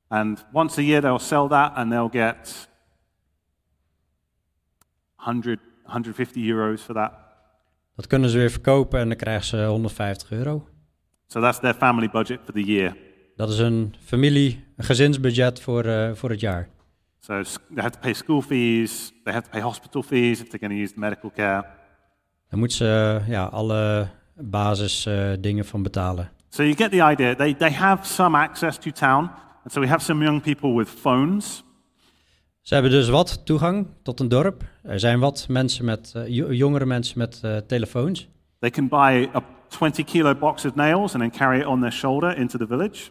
[0.08, 2.68] And once a year they'll sell that and they'll get
[5.16, 7.12] 100, 150 euros for that.
[7.96, 10.68] Dat kunnen ze weer verkopen en dan krijgen ze 150 euro.
[11.26, 12.96] So that's their family budget for the year.
[13.38, 16.68] Dat is een familie, een gezinsbudget voor, eh, voor het jaar.
[17.20, 20.59] So they have to pay school fees, they have to pay hospital fees if they're
[20.66, 21.62] going to use the medical care.
[22.48, 26.31] Daar moeten ze ja, alle basisdingen dingen van betalen.
[26.48, 27.35] So you get the idea.
[27.35, 29.31] They, they have some access to town.
[29.62, 31.64] And so we have some young people with phones.
[32.61, 34.62] Ze hebben dus wat toegang tot een dorp.
[34.83, 38.29] Er zijn wat mensen met, eh, jo- jongere mensen met eh, telefoons.
[38.59, 41.92] They can buy a 20 kilo box of nails and then carry it on their
[41.92, 43.11] shoulder into the village.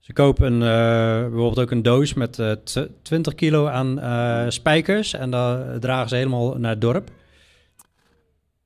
[0.00, 4.44] Ze kopen een, eh, bijvoorbeeld ook een doos met eh, tw- 20 kilo aan eh,
[4.48, 7.10] spijkers en dat dragen ze helemaal naar het dorp.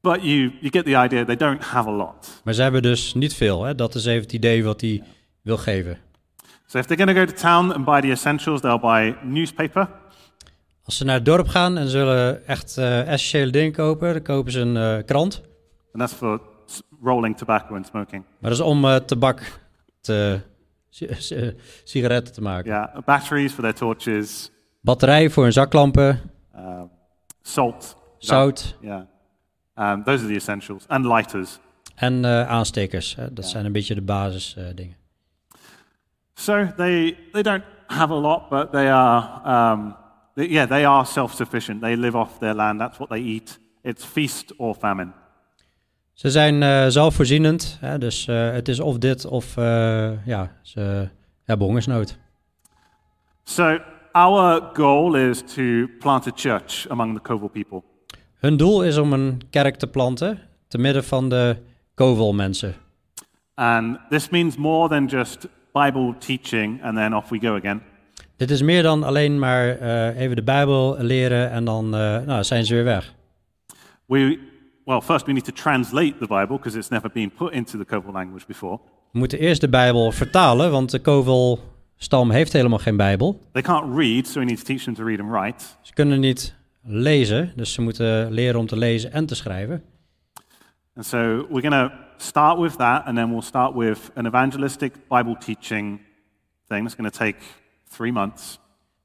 [0.01, 1.25] But you, you get the idea.
[1.25, 2.41] They don't have a lot.
[2.45, 3.65] Maar ze hebben dus niet veel.
[3.65, 3.75] Hè?
[3.75, 5.03] Dat is even het idee wat hij
[5.43, 5.99] wil geven.
[6.67, 9.89] So if they're going to go to town and buy the essentials, they'll buy newspaper.
[10.85, 14.23] Als ze naar het dorp gaan en ze willen echt eh, essentiële dingen kopen, dan
[14.23, 15.43] kopen ze een eh, krant.
[15.93, 16.41] And that's for
[17.03, 18.25] rolling tobacco and smoking.
[18.39, 19.61] Maar dat is om eh, tabak
[20.01, 20.41] te,
[21.85, 22.71] sigaretten te maken.
[22.71, 26.21] Yeah, batteries for their torches, Batterij voor hun zaklampen,
[26.57, 26.83] uh,
[27.43, 29.01] salt, zout Yeah,
[29.77, 31.59] um, those are the essentials, and lighters.
[31.95, 33.15] en eh, aanstekers.
[33.15, 33.33] Hè?
[33.33, 34.77] Dat zijn een beetje de basisdingen.
[34.77, 34.97] dingen.
[36.35, 39.95] So they they don't have a lot, but they are um,
[40.35, 41.81] they, yeah they are self-sufficient.
[41.81, 42.79] They live off their land.
[42.79, 43.59] That's what they eat.
[43.83, 45.13] It's feast or famine.
[46.15, 47.99] Ze zijn eh, zelfvoorzienend, hè?
[47.99, 51.09] dus eh, het is of dit of eh, ja, ze
[51.45, 52.19] hebben hongersnood.
[53.45, 53.79] So
[54.13, 55.63] our goal is to
[55.99, 57.83] plant a church among the Koval people.
[58.39, 61.57] Hun doel is om een kerk te planten te midden van de
[61.95, 62.75] Kovel-mensen.
[63.55, 67.83] And this means more than just Bible teaching and then off we go again.
[68.37, 69.79] Dit is meer dan alleen maar
[70.17, 73.15] even de Bijbel leren en dan nou, zijn ze weer weg.
[74.07, 74.39] We,
[74.85, 77.85] well, first we need to translate the Bible because it's never been put into the
[77.85, 78.81] Koval language before.
[79.13, 83.41] We moeten eerst de Bijbel vertalen, want de Kovel-stam heeft helemaal geen Bijbel.
[83.53, 85.65] They can't read, so we need to teach them to read and write.
[85.83, 89.83] Ze kunnen niet lezen, dus ze moeten leren om te lezen en te schrijven.
[90.97, 91.19] And so
[91.51, 96.01] we're going to start with that, and then we'll start with an evangelistic Bible teaching
[96.69, 97.37] thing that's going to take
[97.89, 98.61] three months.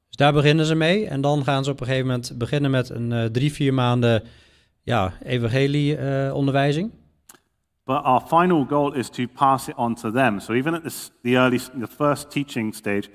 [0.06, 2.88] Dus daar beginnen ze mee en dan gaan ze op een gegeven moment beginnen met
[2.88, 4.22] een eh, drie, vier maanden
[4.90, 6.90] ja, evangelie-onderwijzing.
[7.84, 10.40] But our final goal is to pass it on to them.
[10.40, 13.08] So even at this, the early, the first teaching stage,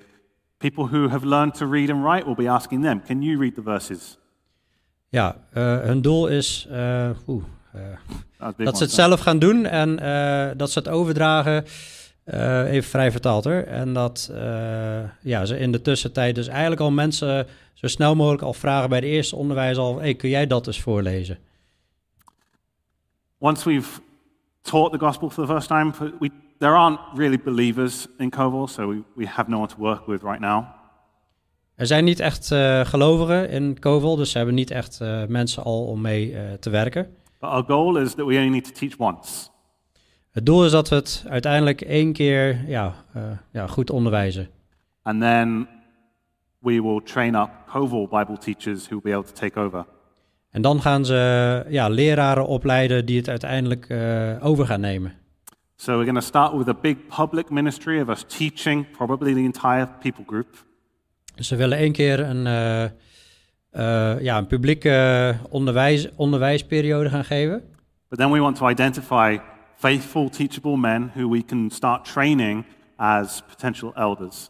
[0.58, 3.56] people who have learned to read and write will be asking them, "Can you read
[3.56, 4.18] the verses?"
[5.10, 7.82] Ja, eh, hun doel is eh, oeh, eh,
[8.42, 11.66] a big dat ze het zelf gaan doen en eh, dat ze het overdragen,
[12.24, 13.62] eh, even vrij vertaald hoor.
[13.62, 18.44] En dat eh, ja, ze in de tussentijd dus eigenlijk al mensen zo snel mogelijk
[18.44, 21.38] al vragen bij de eerste onderwijs al, hey, kun jij dat eens voorlezen?
[23.46, 24.02] Once we've
[24.64, 28.88] taught the gospel for the first time, we, there aren't really believers in Koval, so
[28.88, 30.66] we, we have no one to work with right now.
[31.76, 35.64] Er zijn niet echt eh, gelovigen in Kovel, dus ze hebben niet echt eh, mensen
[35.64, 37.16] al om mee eh, te werken.
[37.40, 39.48] But our goal is that we only need to teach once.
[40.32, 42.94] Het doel is dat we het uiteindelijk één keer ja,
[43.52, 44.50] ja, goed onderwijzen.
[45.02, 45.68] And then
[46.60, 49.86] we will train up Koval Bible teachers who will be able to take over.
[50.56, 55.14] En dan gaan ze ja, leraren opleiden die het uiteindelijk eh, over gaan nemen.
[55.76, 59.40] So we're going to start with a big public ministry of us teaching probably the
[59.40, 60.48] entire people group.
[61.36, 67.64] Dus ze willen één keer een, eh, eh, ja, een publieke onderwijs, onderwijsperiode gaan geven.
[68.10, 69.38] But then we want to identify
[69.76, 72.66] faithful, teachable men who we can start training
[72.96, 74.50] as potential elders.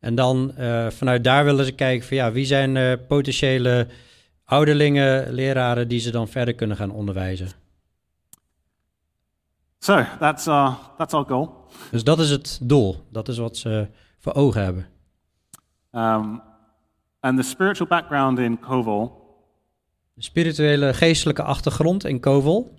[0.00, 0.52] En dan
[0.88, 3.86] vanuit daar willen ze kijken van ja, wie zijn potentiële
[4.46, 7.48] ouderlingen, leraren die ze dan verder kunnen gaan onderwijzen.
[9.78, 11.54] So that's our, that's our goal.
[11.90, 13.06] Dus dat is het doel.
[13.10, 13.86] Dat is wat ze
[14.18, 14.86] voor ogen hebben.
[15.92, 16.42] Um,
[17.20, 19.24] and the spiritual background in Koval,
[20.14, 22.74] De spirituele, geestelijke achtergrond in Kovel.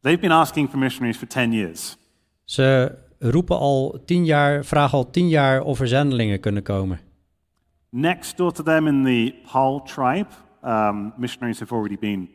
[0.00, 1.96] they've been asking for missionaries for 10 years.
[2.44, 7.00] Ze roepen al tien jaar, vragen al tien jaar of er zendelingen kunnen komen.
[7.88, 10.28] Next door to them in the Pal tribe,
[10.64, 12.28] um, missionaries have already been.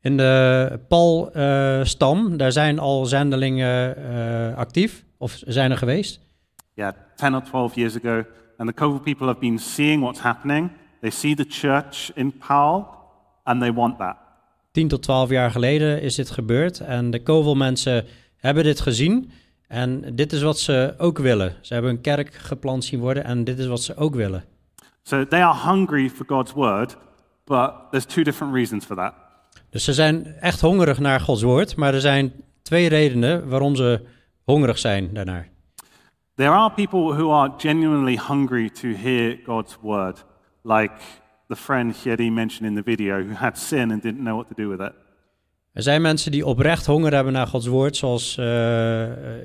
[0.00, 6.20] In de Pal-stam, daar zijn al zendelingen eh, actief, of zijn er geweest.
[6.74, 8.24] Yeah, 10 or 12 years ago.
[8.56, 10.70] And the Koval people have been seeing what's happening.
[11.00, 12.88] They see the church in Pal,
[13.42, 14.16] and they want that.
[14.72, 18.04] 10 tot 12 jaar geleden is dit gebeurd en de Kovel-mensen
[18.36, 19.30] hebben dit gezien.
[19.68, 21.56] En dit is wat ze ook willen.
[21.60, 24.44] Ze hebben een kerk geplant zien worden en dit is wat ze ook willen.
[25.02, 26.96] So they are hungry for God's word,
[27.46, 29.12] but there's two different reasons for that.
[29.70, 32.32] Dus ze zijn echt hongerig naar Gods woord, maar er zijn
[32.62, 34.00] twee redenen waarom ze
[34.44, 35.48] hongerig zijn daarnaar.
[36.34, 40.24] There are people who are genuinely hungry to hear God's word,
[40.62, 40.94] like
[41.48, 44.54] the friend Yeri mentioned in the video who had sin and didn't know what to
[44.62, 44.92] do with it.
[45.72, 49.02] Er zijn mensen die oprecht honger hebben naar Gods woord, zoals eh,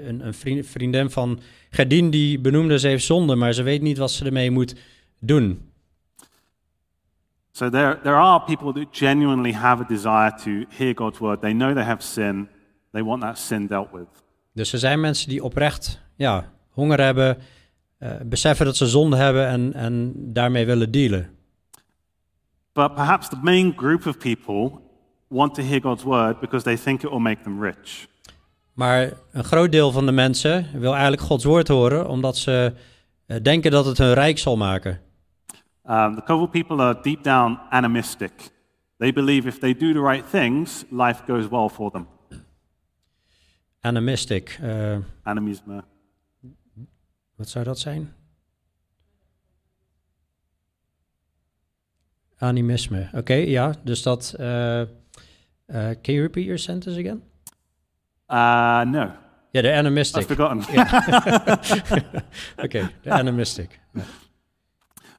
[0.07, 3.97] een, een vriend- vriendin van Gerdien die benoemde ze heeft zonde, maar ze weet niet
[3.97, 4.75] wat ze ermee moet
[5.19, 5.70] doen.
[7.51, 11.41] So there, there are people that genuinely have a desire to hear God's word.
[11.41, 12.49] They know they have sin,
[12.91, 14.07] they want that sin dealt with.
[14.53, 17.37] Dus er zijn mensen die oprecht ja, honger hebben,
[17.97, 21.29] eh, beseffen dat ze zonde hebben en, en daarmee willen dealen.
[22.73, 24.71] But perhaps the main group of people
[25.27, 28.07] want to hear God's word because they think it will make them rich.
[28.73, 32.73] Maar een groot deel van de mensen wil eigenlijk Gods woord horen, omdat ze
[33.25, 34.99] eh, denken dat het hun rijk zal maken.
[35.83, 38.31] Um, the Koval people are deep down animistic.
[38.99, 42.07] They believe if they do the right things, life goes well for them.
[43.83, 45.83] Animistic, eh, Animisme.
[47.35, 48.13] wat zou dat zijn?
[52.37, 53.73] Animisme, oké, ja.
[53.83, 54.33] Dus dat.
[54.37, 54.87] eh, eh,
[56.01, 57.23] can you repeat your sentence again?
[58.29, 59.11] Uh, no,
[59.51, 60.25] de I've animistic.
[60.25, 60.59] forgotten.
[62.57, 63.79] Oké, de animistic.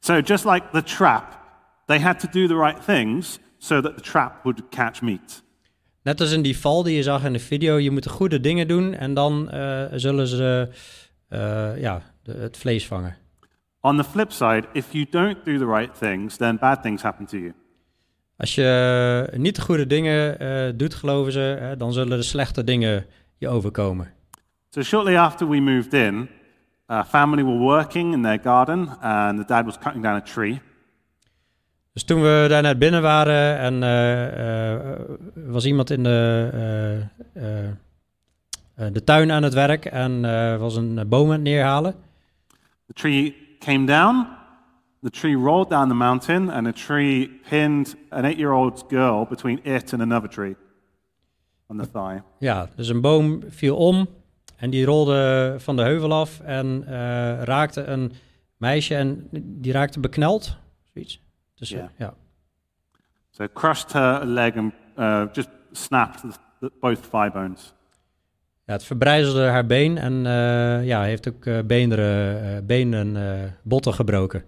[0.05, 1.39] So, just like the trap,
[1.87, 5.43] they had to do the right things so that the trap would catch meat.
[6.03, 8.41] Net als in die val die je zag in de video, je moet de goede
[8.41, 10.69] dingen doen en dan eh, zullen ze
[11.29, 13.17] eh, ja, de- het vlees vangen.
[13.81, 17.27] On the flip side, if you don't do the right things, then bad things happen
[17.27, 17.53] to you.
[18.37, 23.07] Als je niet de goede dingen eh, doet, geloven ze, dan zullen de slechte dingen
[23.39, 24.13] je overkomen.
[24.71, 26.29] So, shortly after we moved in,
[26.93, 30.61] a family were working in their garden, and the dad was cutting down a tree.
[31.93, 35.01] Dus toen we daar net binnen waren en eh, eh,
[35.35, 36.51] was iemand in de,
[37.33, 40.21] eh, de tuin aan het werk en
[40.59, 41.95] was een boom aan het neerhalen.
[42.87, 44.27] The tree came down,
[45.03, 49.27] the tree rolled down the mountain, and the tree pinned an eight year old girl
[49.29, 50.57] between it and another tree
[51.67, 52.23] on the thigh.
[52.39, 54.09] Ja, dus een boom viel om
[54.63, 56.93] en die rolde van de heuvel af en eh,
[57.43, 58.13] raakte een
[58.57, 60.57] meisje en die raakte bekneld.
[60.95, 61.21] Zoiets.
[61.55, 61.91] Dus, Ja.
[61.99, 62.15] ja.
[63.31, 66.29] So, crushed her leg and uh, just snapped the,
[66.61, 67.75] the, both thigh bones.
[68.67, 73.51] ja, het verbrijzelde haar been en eh, ja, heeft ook eh, beenderen, eh, benen, eh,
[73.63, 74.45] botten gebroken.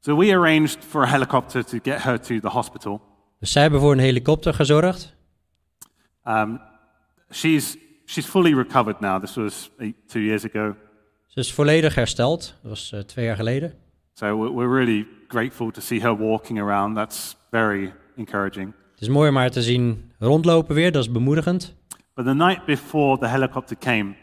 [0.00, 3.00] So, we arranged for a helicopter to get her to the hospital.
[3.40, 5.14] Dus zij hebben voor een helikopter gezorgd.
[6.24, 6.60] Um,
[7.30, 9.20] she's, she's fully recovered now.
[9.20, 10.74] This was eight, two years ago.
[11.26, 12.54] Ze is volledig hersteld.
[12.62, 13.74] Dat was eh, twee jaar geleden.
[14.14, 16.94] So, we're, we're really grateful to see her walking around.
[16.94, 18.72] That's very encouraging.
[18.92, 21.74] Het is mooi om haar te zien rondlopen weer, dat is bemoedigend.
[22.14, 24.14] But the night before the helicopter came,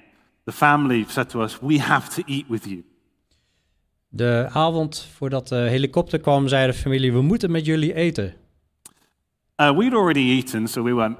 [0.46, 2.84] the family said to us, We have to eat with you.
[4.10, 8.34] De avond voordat de helikopter kwam, zei de familie, we moeten met jullie eten.
[9.58, 11.17] Uh, we'd already eaten, so we weren't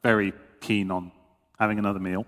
[0.00, 1.12] very keen on
[1.56, 2.24] having another meal.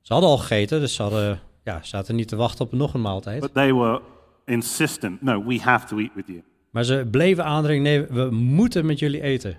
[0.00, 3.00] Ze hadden al gegeten, dus ze hadden, ja, zaten niet te wachten op nog een
[3.00, 3.40] maaltijd.
[3.40, 4.00] But they were
[4.44, 6.42] insistent, no, we have to eat with you.
[6.70, 9.58] Maar ze bleven aandringen, nee, we moeten met jullie eten.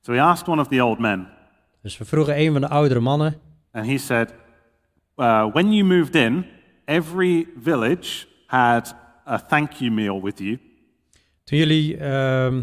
[0.00, 1.28] So he asked one of the old men,
[1.82, 3.34] Dus we vroegen een van de oudere mannen.
[3.72, 4.34] and he said,
[5.16, 6.44] uh, When you moved in,
[6.84, 8.94] every village had
[9.28, 10.58] a thank you meal with you.
[11.44, 12.62] Toen jullie ehm,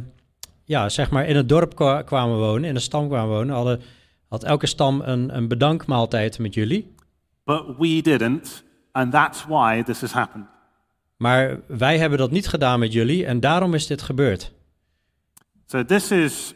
[0.64, 3.82] ja, zeg maar in het dorp kwa- kwamen wonen, in de stam kwamen wonen, hadden,
[4.30, 6.96] had elke stam een, een bedankmaaltijd met jullie.
[7.44, 10.46] But we didn't, and that's why this has happened.
[11.18, 14.52] Maar wij hebben dat niet gedaan met jullie en daarom is dit gebeurd.
[15.66, 16.54] So, this is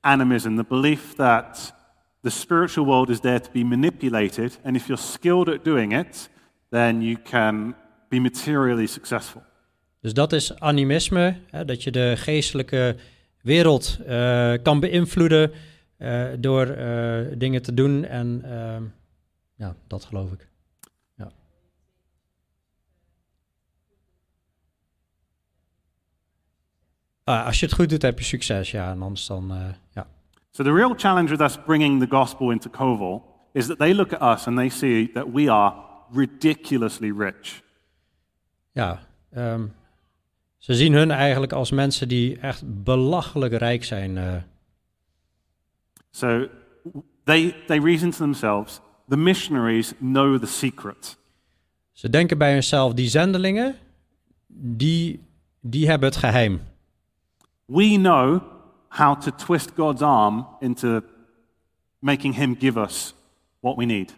[0.00, 1.74] animism the belief that
[2.22, 6.30] the spiritual world is there to be manipulated, and if you're skilled at doing it,
[6.70, 7.74] then you can
[8.08, 9.42] be materially successful.
[10.00, 12.96] Dus dat is animisme, hè, dat je de geestelijke
[13.42, 15.52] wereld eh, kan beïnvloeden
[16.04, 18.04] eh, door eh, dingen te doen.
[18.04, 18.82] En ehm,
[19.54, 20.48] ja, dat geloof ik.
[21.16, 21.30] Ja.
[27.24, 28.90] Ah, als je het goed doet, heb je succes, ja.
[28.90, 30.06] En anders dan, eh, ja.
[30.50, 34.12] So, the real challenge with us bringing the gospel into Koval is that they look
[34.12, 35.74] at us and they see that we are
[36.12, 37.62] ridiculously rich.
[38.72, 39.66] ja ehm,
[40.58, 44.44] ze zien hun eigenlijk als mensen die echt belachelijk rijk zijn.
[46.14, 46.48] So,
[47.24, 51.16] they, they reason to themselves the missionaries know the secret.
[51.92, 53.76] Ze denken bij hunzelf, die zendelingen,
[54.46, 55.20] die,
[55.60, 56.60] die hebben het geheim.
[57.64, 58.42] We know
[58.88, 61.00] how to twist God's arm into
[61.98, 63.14] making Him give us
[63.60, 64.14] what we need.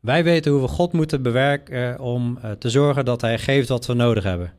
[0.00, 3.68] Wij weten hoe we God moeten bewerken eh, om eh, te zorgen dat Hij geeft
[3.68, 4.52] wat we nodig hebben.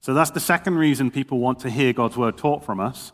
[0.00, 3.12] So that's the second reason people want to hear God's word taught from us.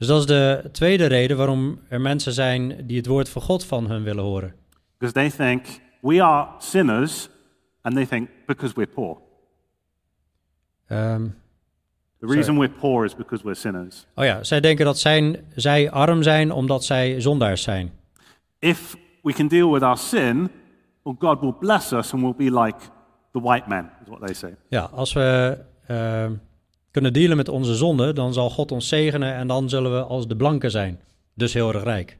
[0.00, 3.64] Dus dat is de tweede reden waarom er mensen zijn die het woord van God
[3.64, 4.54] van hun willen horen.
[4.98, 7.28] Because they think we are sinners,
[7.82, 9.18] and they think because we're poor.
[10.86, 11.26] Ehm,
[12.18, 14.06] The reason we're poor is because we're sinners.
[14.14, 17.92] oh ja, zij denken dat zijn, zij arm zijn omdat zij zondaars zijn.
[18.58, 20.50] If we can deal with our sin,
[21.02, 22.78] well, God will bless us and we'll be like
[23.32, 24.56] the white man, is what they say.
[24.68, 26.32] Ja, als we ehm,
[26.90, 30.26] kunnen dealen met onze zonde, dan zal God ons zegenen en dan zullen we als
[30.26, 31.00] de blanken zijn.
[31.34, 32.18] Dus heel erg rijk.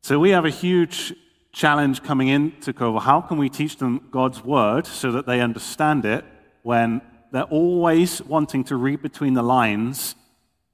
[0.00, 1.16] So we have a huge
[1.50, 3.02] challenge coming into Koval.
[3.02, 6.22] How can we teach them God's word so that they understand it
[6.62, 10.14] when they're always wanting to read between the lines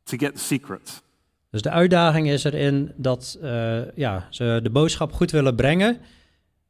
[0.05, 1.03] to get the secret?
[1.51, 5.99] Dus de uitdaging is erin dat eh, ja, ze de boodschap goed willen brengen,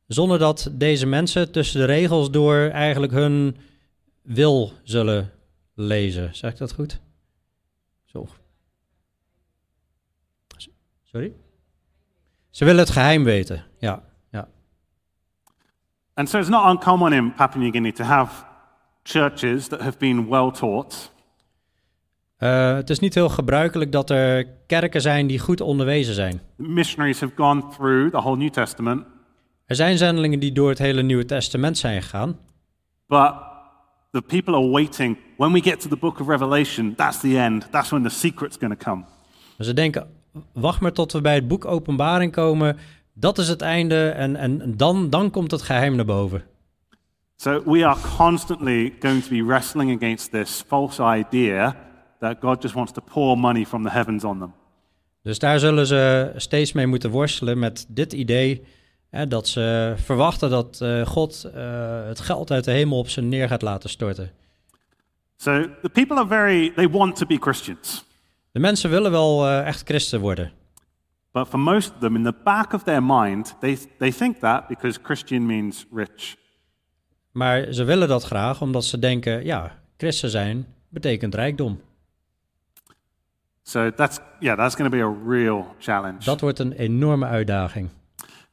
[0.07, 3.57] zonder dat deze mensen tussen de regels door eigenlijk hun
[4.25, 5.31] wil zullen
[5.75, 6.35] lezen.
[6.35, 7.01] Zeg ik dat goed?
[8.05, 8.27] Zo.
[11.03, 11.33] Sorry?
[12.51, 14.03] Ze willen het geheim weten, ja.
[14.31, 14.49] ja.
[16.15, 18.45] And so it's not uncommon in Papua New Guinea to have
[19.03, 21.13] churches that have been well taught,
[22.37, 26.41] Eh, het is niet heel gebruikelijk dat er kerken zijn die goed onderwezen zijn.
[26.57, 29.07] missionaries have gone through the whole New Testament,
[29.65, 32.39] Er zijn zendelingen die door het hele Nieuwe Testament zijn gegaan.
[33.07, 33.33] but
[34.15, 35.17] the people are waiting.
[35.37, 37.67] When we get to the book of Revelation, that's the end.
[37.71, 39.05] That's when the secret's going to come.
[39.59, 40.07] Ze denken,
[40.53, 42.77] wacht maar tot we bij het boek Openbaring komen.
[43.13, 46.45] Dat is het einde en, en dan, dan komt het geheim naar boven.
[47.37, 51.77] So we are constantly going to be wrestling against this false idea
[52.21, 54.53] that God just wants to pour money from the heavens on them.
[55.23, 58.65] Dus daar zullen ze steeds mee moeten worstelen met dit idee.
[59.15, 63.21] Hè, dat ze verwachten dat eh, God eh, het geld uit de hemel op ze
[63.21, 64.31] neer gaat laten storten.
[65.37, 68.05] So the people are very, they want to be Christians.
[68.53, 70.53] De mensen willen wel eh, echt christen worden.
[71.33, 74.69] But for most of them, in the back of their mind, they, they think that
[74.69, 76.37] because Christian means rich.
[77.31, 81.81] Maar ze willen dat graag omdat ze denken, ja, christen zijn betekent rijkdom.
[83.63, 86.19] So that's, yeah, that's going to be a real challenge.
[86.25, 87.89] Dat wordt een enorme uitdaging.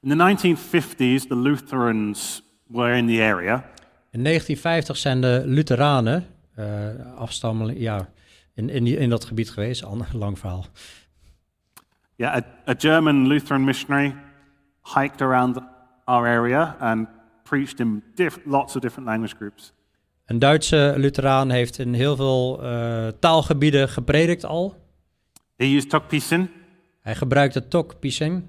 [0.04, 3.64] In the 1950s, the Lutherans were in the area.
[4.12, 6.26] In 1950 zijn de Lutheranen,
[6.56, 8.10] eh afstammelingen, ja,
[8.54, 10.66] in, in, die, in dat gebied geweest, An- lang verhaal.
[12.16, 14.16] Yeah, a, a German Lutheran missionary
[14.84, 15.60] hiked around
[16.06, 17.08] our area and
[17.44, 18.04] preached in
[18.46, 19.74] lots of different language groups.
[20.26, 24.76] Een Duitse Lutheraan heeft in heel veel eh, taalgebieden gepredikt al.
[25.56, 26.02] He used
[27.02, 28.44] Hij gebruikte Tok Pising.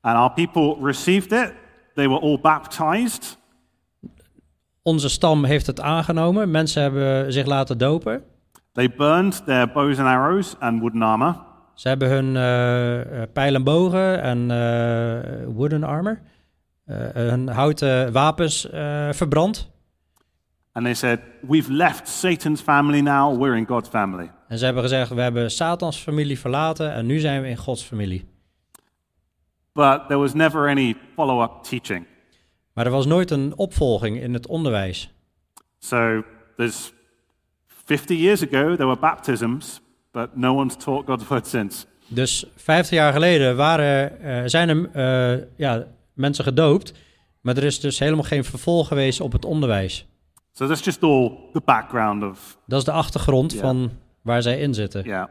[0.00, 1.52] And our people received it.
[1.94, 3.38] They were all baptized.
[4.82, 6.50] Onze stam heeft het aangenomen.
[6.50, 8.22] Mensen hebben zich laten dopen.
[8.72, 11.46] They burned their bows and arrows and wooden armor.
[11.78, 16.20] Ze hebben hun eh, pijl en bogen en eh, wooden armor,
[16.84, 18.68] eh, hun houten wapens
[19.10, 19.70] verbrand.
[20.72, 24.30] And they said, We've left Satan's family now, we're in God's family.
[24.48, 27.82] En ze hebben gezegd, we hebben Satans familie verlaten en nu zijn we in Gods
[27.82, 28.24] familie.
[29.78, 32.06] But there was never any follow up teaching.
[32.72, 35.10] Maar er was nooit een opvolging in het onderwijs.
[35.78, 36.22] So
[36.56, 36.92] there's
[37.84, 39.80] 50 years ago, there were baptisms,
[40.12, 41.86] but no one's taught God's word since.
[42.08, 46.92] Dus 50 jaar geleden waren, eh, zijn er eh, ja, mensen gedoopt,
[47.40, 50.06] maar er is dus helemaal geen vervolg geweest op het onderwijs.
[50.52, 53.60] So that's just all the background of, Dat is de achtergrond Ja.
[53.60, 53.90] van
[54.22, 55.04] waar zij in zitten.
[55.04, 55.28] yeah.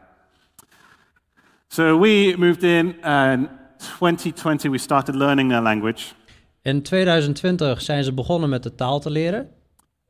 [1.68, 6.04] So we moved in, and 2020 we started learning their language.
[6.62, 9.48] In 2020 zijn ze begonnen met de taal te leren.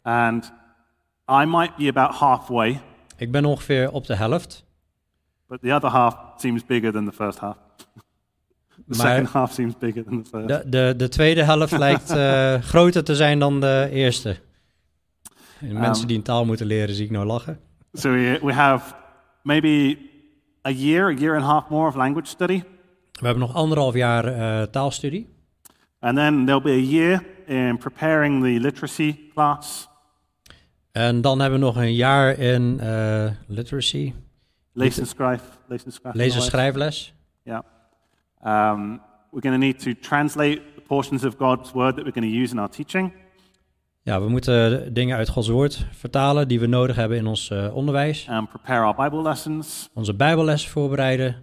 [0.02, 0.52] And
[1.30, 2.80] I might be about halfway,
[3.16, 4.64] Ik ben ongeveer op de helft.
[5.46, 7.56] but the other half seems bigger than the first half.
[8.88, 10.48] The Maar- second half seems bigger than the first.
[10.48, 14.36] De, de, de tweede helft lijkt eh, groter te zijn dan de eerste.
[15.60, 17.60] En mensen die een taal moeten leren, zie ik nou lachen.
[17.92, 18.94] So we, we have
[19.42, 19.98] maybe
[20.66, 22.62] a year, a year and a half more of language study.
[23.20, 25.28] We hebben nog anderhalf jaar eh, taalstudie.
[25.98, 29.88] And then there'll be a year in preparing the literacy class,
[30.92, 34.14] En dan hebben we nog een jaar in eh, literacy,
[34.72, 36.14] lees en schrijf, lees en schrijf.
[36.14, 37.14] lezen schrijfles.
[37.42, 37.62] Yeah.
[38.44, 39.00] Um,
[39.30, 42.40] we're going to need to translate the portions of God's word that we're going to
[42.40, 43.12] use in our teaching.
[44.02, 47.74] Ja, we moeten dingen uit Gods woord vertalen die we nodig hebben in ons eh,
[47.74, 48.28] onderwijs.
[48.28, 49.88] and prepare our Bible lessons.
[49.94, 51.36] Onze bijbelles voorbereiden.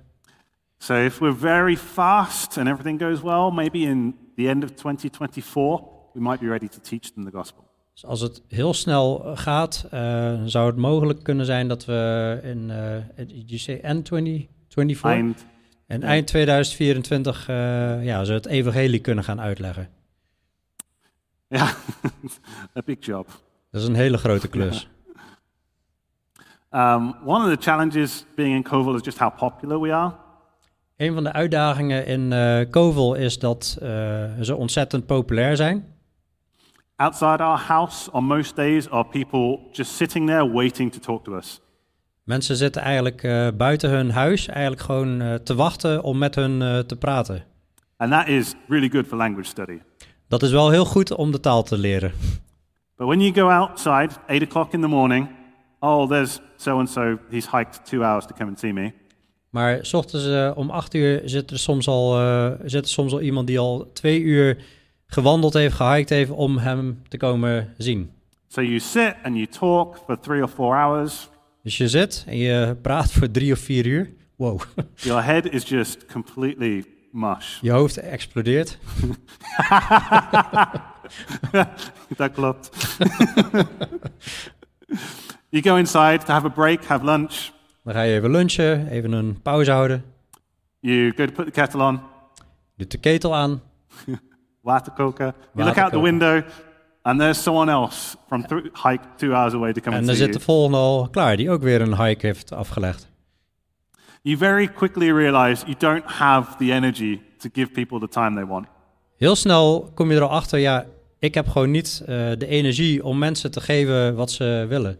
[0.77, 5.89] So if we're very fast and everything goes well, maybe in the end of 2024,
[6.13, 7.63] we might be ready to teach them the gospel.
[7.93, 12.39] Dus als het heel snel eh, gaat, eh, zou het mogelijk kunnen zijn dat we
[12.43, 15.03] in, eh you say end 2024?
[15.03, 15.45] And
[15.87, 19.89] En eind 2024 eh, ja, ze het evangelie kunnen gaan uitleggen.
[21.47, 21.69] yeah,
[22.77, 23.27] a big job.
[23.71, 24.89] Dat is een hele grote klus.
[26.71, 30.13] Um, one of the challenges being in Koval is just how popular we are.
[30.97, 33.87] Een van de uitdagingen in eh Kovel is dat eh,
[34.41, 35.93] ze ontzettend populair zijn.
[36.95, 41.35] Outside our house, on most days, are people just sitting there waiting to talk to
[41.35, 41.61] us.
[42.23, 46.61] Mensen zitten eigenlijk eh, buiten hun huis, eigenlijk gewoon eh, te wachten om met hun
[46.61, 47.43] eh, te praten.
[47.97, 49.79] And that is really good for language study.
[50.27, 52.11] Dat is wel heel goed om de taal te leren.
[52.95, 55.29] But when you go outside, 8 o'clock in the morning,
[55.79, 58.93] oh, there's so and so, he's hiked two hours to come and see me.
[59.55, 63.11] Maar s ochtends eh, om acht uur zit er soms al, eh, zit er soms
[63.13, 64.63] al iemand die al twee uur
[65.07, 68.11] gewandeld heeft, gehiked heeft om hem te komen zien.
[68.47, 71.29] So you sit and you talk for three or four hours.
[71.63, 74.09] Dus je zit en je praat voor drie of vier uur.
[74.35, 74.61] Wow,
[74.95, 77.61] Your head is just completely mush.
[77.61, 78.77] je hoofd explodeert.
[82.17, 82.69] that klopt.
[85.49, 87.53] you go inside to have a break, have lunch.
[87.85, 90.03] Dan ga je even lunchen, even een pauze houden.
[90.79, 91.99] You go to put the kettle on,
[92.77, 93.61] Doet de ketel aan.
[94.61, 95.33] water koken.
[95.53, 96.41] You look out the window,
[97.01, 100.15] and there's someone else from th- hike two hours away to come En and dan
[100.15, 103.07] see zit de volgende al klaar, die ook weer een hike heeft afgelegd.
[104.21, 108.45] You very quickly realize you don't have the energy to give people the time they
[108.45, 108.67] want.
[109.17, 110.85] Heel snel kom je er al achter, ja,
[111.19, 112.07] ik heb gewoon niet eh,
[112.37, 114.97] de energie om mensen te geven wat ze willen.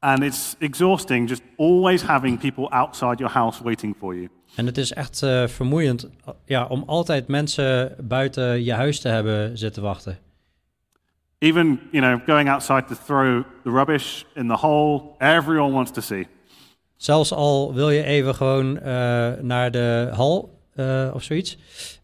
[0.00, 4.28] And it's exhausting just always having people outside your house waiting for you.
[4.54, 6.08] En het is echt eh, vermoeiend
[6.44, 10.18] ja, om altijd mensen buiten je huis te hebben zitten wachten.
[11.38, 16.00] Even, you know, going outside to throw the rubbish in the hole, everyone wants to
[16.00, 16.26] see.
[16.96, 21.54] Zelfs al wil je even gewoon eh, naar de hal eh, of zoiets.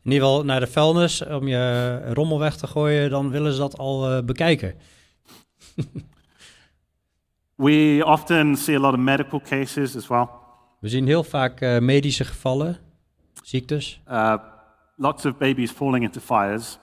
[0.03, 3.59] In ieder geval naar de vuilnis om je rommel weg te gooien, dan willen ze
[3.59, 4.75] dat al bekijken.
[7.57, 10.29] We often see a lot of medical cases as well.
[10.81, 12.77] We zien heel vaak eh, medische gevallen,
[13.43, 14.35] ziektes, Uh,
[14.97, 16.79] lots of babies falling into fires.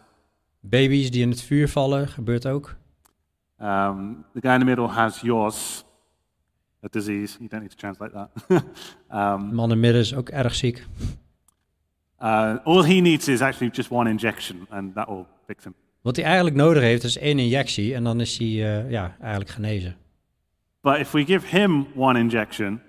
[0.60, 2.76] baby's die in het vuur vallen, gebeurt ook.
[3.62, 5.84] Um, the guy in the middle has yours,
[6.84, 7.36] a disease.
[7.40, 8.30] You don't need to translate that.
[9.12, 10.86] um, De man in het midden is ook erg ziek.
[12.22, 15.74] uh, all he needs is actually just one injection, and that will fix him.
[16.02, 19.50] Wat hij eigenlijk nodig heeft is één injectie en dan is hij eh, ja, eigenlijk
[19.52, 19.96] genezen.
[20.84, 22.82] But if we give him one injection,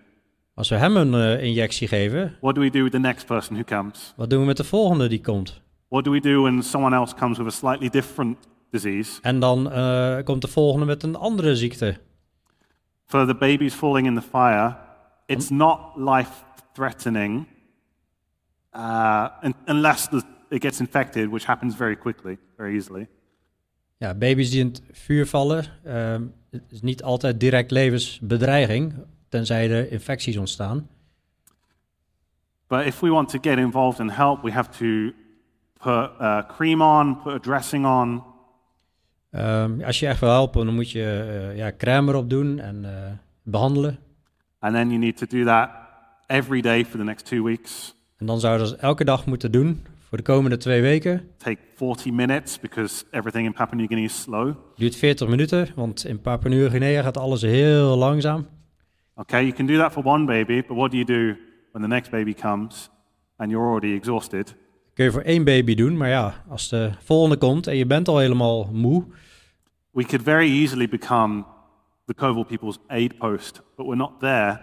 [0.54, 3.54] Als we hem een eh, injectie geven, what do we do with the next person
[3.54, 4.12] who comes?
[4.16, 5.62] wat doen we met de volgende die komt?
[5.88, 8.36] What do we do when someone else comes with a slightly different
[8.70, 9.20] disease?
[9.22, 11.96] En dan eh, komt de volgende met een andere ziekte.
[13.06, 14.76] For the babies falling in the fire,
[15.26, 16.30] it's not life
[16.72, 17.46] threatening
[18.76, 19.26] uh,
[19.66, 23.06] unless the, it gets infected, which happens very quickly, very easily.
[23.96, 28.94] Ja, baby's die in het vuur vallen, ehm, het is niet altijd direct levensbedreiging,
[29.28, 30.88] tenzij er infecties ontstaan.
[32.66, 35.12] But if we want to get involved and help, we have to
[35.78, 38.22] put uh, cream on, put a dressing on,
[39.34, 42.84] Ehm, als je echt wil helpen, dan moet je eh, ja, crème erop doen en
[42.84, 43.98] eh, behandelen.
[44.58, 45.70] and then you need to do that
[46.26, 47.94] every day for the next two weeks.
[48.16, 51.28] En dan zouden ze dat elke dag moeten doen voor de komende twee weken.
[51.38, 54.54] Take 40 minutes because everything in Papua New Guinea is slow.
[54.76, 58.46] Duurt 40 minuten, want in Papua Nieuw-Guinea gaat alles heel langzaam.
[59.14, 61.36] Okay, you can do that for one baby, but what do you do
[61.72, 62.90] when the next baby comes
[63.36, 64.54] and you're already exhausted?
[64.94, 68.08] Kun je voor één baby doen, maar ja, als de volgende komt en je bent
[68.08, 69.04] al helemaal moe,
[69.90, 71.44] We could very easily become
[72.06, 74.60] the Koval people's aid post, but we're not there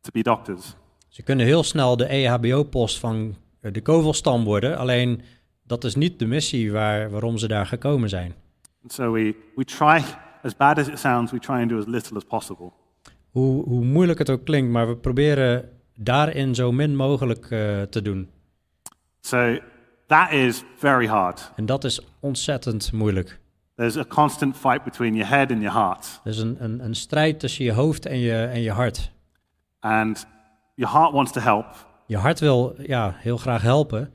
[0.00, 0.76] to be doctors.
[1.08, 4.78] ze kunnen heel snel de EHBO-post van de Kovelstam worden.
[4.78, 5.22] Alleen
[5.66, 8.34] dat is niet de missie waar, waarom ze daar gekomen zijn.
[8.82, 10.02] And so we, we try,
[10.42, 12.72] as bad as it sounds, we try and do as little as possible.
[13.30, 18.02] Hoe, hoe moeilijk het ook klinkt, maar we proberen daarin zo min mogelijk eh, te
[18.02, 18.30] doen.
[19.20, 19.58] So
[20.06, 21.52] that is very hard.
[21.56, 23.40] En dat is ontzettend moeilijk.
[23.76, 26.20] There's a constant fight between your head and your heart.
[26.24, 29.12] Er is een, een, een strijd tussen je hoofd en je, en je hart.
[29.80, 30.26] And
[30.74, 31.66] your heart wants to help,
[32.12, 34.10] Je hart wil ja, heel graag helpen.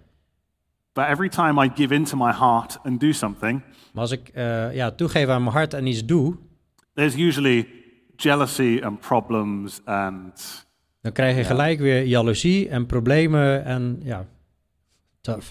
[0.94, 3.62] but every time I give in to my heart and do something,
[3.94, 6.36] Maar als ik eh, ja, toegeef aan mijn hart en iets doe,
[6.94, 7.68] there's usually
[8.16, 10.66] jealousy and problems and
[11.02, 14.26] dan krijg je gelijk weer jaloezie en problemen en ja,
[15.22, 15.48] tough.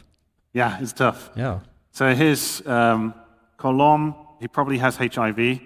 [0.50, 1.18] yeah, it's tough.
[1.34, 3.14] Ja, So his um,
[3.56, 5.58] Kolom, he probably has HIV.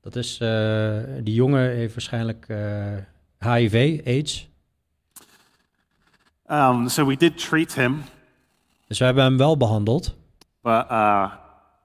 [0.00, 2.96] dat is, eh, die jongen heeft waarschijnlijk eh,
[3.38, 4.48] HIV, AIDS.
[6.50, 8.02] Um, so we did treat him,
[8.86, 10.14] Dus we hebben hem wel behandeld.
[10.62, 11.32] but uh,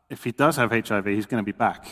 [0.07, 1.85] if he does have HIV, he's going to be back.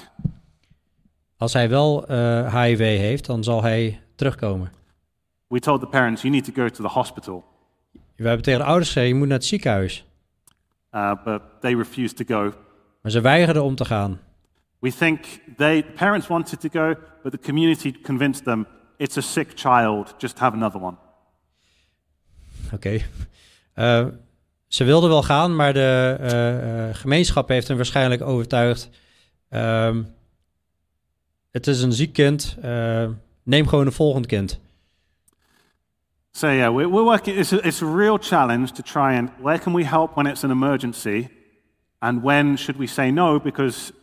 [1.37, 4.71] Als hij wel eh, HIV heeft, dan zal hij terugkomen.
[5.47, 7.43] We told the parents, you need to go to the hospital,
[8.15, 10.05] We hebben tegen de ouders gezegd, je moet naar het ziekenhuis.
[10.91, 12.53] uh, but they refused to go.
[13.01, 14.19] Maar ze weigerden om te gaan.
[14.79, 15.25] We think
[15.57, 18.67] they, the parents wanted to go, but the community convinced them
[18.97, 20.97] it's a sick child, just have another one.
[22.73, 22.99] Oké.
[23.73, 24.05] Eh,
[24.67, 28.89] ze wilden wel gaan, maar de eh, eh, gemeenschap heeft hen waarschijnlijk overtuigd.
[29.49, 30.03] ehm,
[31.51, 32.57] het is een ziek kind.
[33.43, 34.59] neem gewoon een volgend kind.
[36.31, 37.37] So yeah, we're, we're working.
[37.37, 40.43] It's a, it's a real challenge to try and where can we help when it's
[40.43, 41.27] an emergency,
[41.99, 43.93] and when should we say no because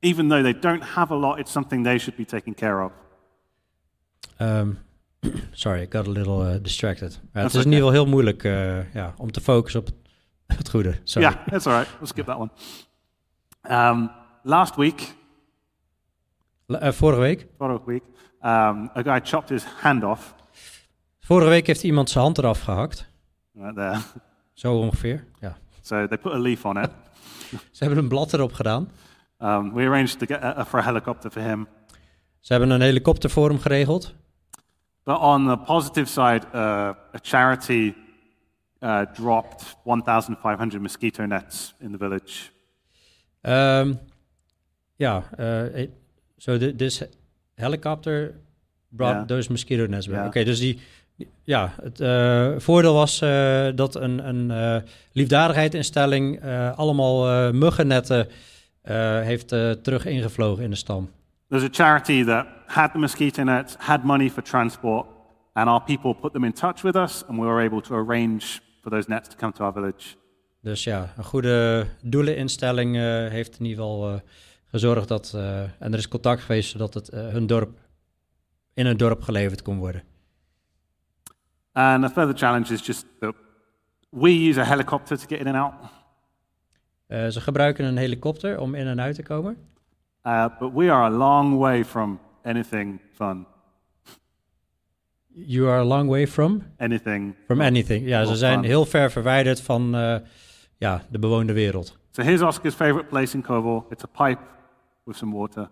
[0.00, 2.92] even though they don't have a lot, it's something they should be taking care of.
[4.36, 4.70] Ehm,
[5.52, 7.20] sorry, I got a little eh, distracted.
[7.32, 9.96] Het is in ieder geval heel moeilijk eh, ja, om te focussen op het,
[10.58, 10.98] het goede.
[11.04, 11.28] Sorry.
[11.28, 11.90] Yeah, that's all right.
[11.98, 12.50] We'll skip that one.
[13.70, 14.10] Um,
[14.42, 15.14] last week,
[16.66, 17.46] La- eh, vorige week.
[17.58, 18.02] vorige week,
[18.42, 20.34] um, a guy chopped his hand off.
[21.20, 23.08] Vorige week heeft iemand zijn hand eraf gehakt.
[23.54, 23.98] Right there.
[24.52, 25.24] Zo ongeveer.
[25.40, 25.56] Ja.
[25.80, 26.90] So they put a leaf on it.
[27.76, 28.90] Ze hebben een blad erop gedaan.
[29.38, 31.68] Um, we arranged to get a, for a helicopter for him.
[32.40, 34.14] Ze hebben een helikopter voor hem geregeld.
[35.18, 36.60] On the positive side, uh,
[37.12, 37.94] a charity
[38.82, 42.50] uh, dropped 1,500 mosquito nets in the village.
[44.96, 45.88] Ja, eh, eh,
[46.36, 47.02] so thi- this
[47.54, 48.34] helicopter
[48.88, 50.18] brought those mosquito nets back.
[50.26, 50.78] Oké, dus die,
[51.42, 54.82] ja, het eh, voordeel was eh, dat een, een eh
[55.12, 56.40] liefdadigheidsinstelling
[56.76, 58.28] allemaal muggennetten
[59.22, 59.48] heeft
[59.82, 61.10] terug ingevlogen in de stam.
[61.50, 65.06] There's a charity that had the mosquito nets, had money for transport,
[65.52, 68.60] and our people put them in touch with us, and we were able to arrange
[68.82, 70.16] for those nets to come to our village.
[70.62, 74.20] Dus ja, een goede doeleninstelling eh, heeft in ieder geval eh,
[74.64, 77.78] gezorgd dat, eh, en er is contact geweest zodat het hun dorp,
[78.74, 80.02] in hun dorp geleverd kon worden.
[81.72, 83.34] And a further challenge is just that
[84.08, 85.74] we use a helicopter to get in and out,
[87.32, 89.56] ze gebruiken een helikopter om in en uit te komen.
[90.26, 93.46] Uh, but we are a long way from anything fun,
[95.32, 96.62] You are a long way from?
[96.78, 97.34] anything.
[97.46, 98.08] From anything.
[98.08, 98.64] Ja, ze zijn fun.
[98.64, 100.16] heel ver verwijderd van eh,
[100.78, 101.98] ja, de bewoonde wereld.
[102.10, 103.86] So here's Oscar's favorite place in Koval.
[103.90, 104.40] It's a pipe
[105.04, 105.70] with some water.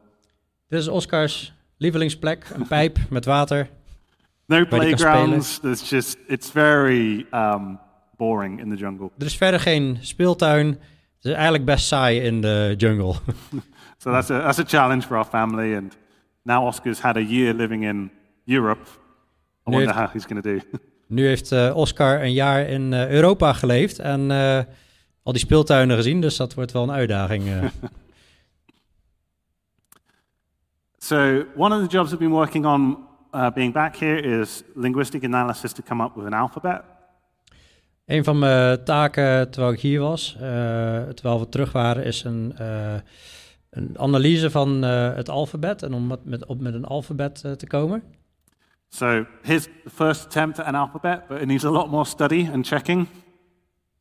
[0.69, 3.71] Dit is Oscars lievelingsplek, een pijp met water.
[4.47, 5.59] No playgrounds.
[5.61, 7.79] There's just it's very um,
[8.17, 9.11] boring in the jungle.
[9.19, 10.67] Er is verder geen speeltuin.
[10.67, 13.15] Het is eigenlijk best saai in de jungle.
[13.99, 15.75] So that's a that's a challenge for our family.
[15.75, 15.97] And
[16.43, 18.11] now Oscar's had a year living in
[18.45, 18.87] Europe.
[19.67, 20.61] I wonder heeft- how he's going to do.
[21.09, 24.59] Nu heeft eh, Oscar een jaar in eh, Europa geleefd en eh,
[25.23, 27.45] al die speeltuinen gezien, dus dat wordt wel een uitdaging.
[31.01, 35.25] So, one of the jobs we've been working on uh, being back here is linguistic
[35.25, 36.83] analysis to come up with an alphabet.
[38.07, 40.37] Een van mijn taken terwijl ik hier was,
[41.15, 42.55] terwijl we terug waren, is een,
[43.79, 47.67] een analyse van eh, het alfabet en om met, op met een alfabet eh, te
[47.67, 48.03] komen.
[48.89, 52.49] So, here's the first attempt at an alphabet, but it needs a lot more study
[52.53, 53.07] and checking.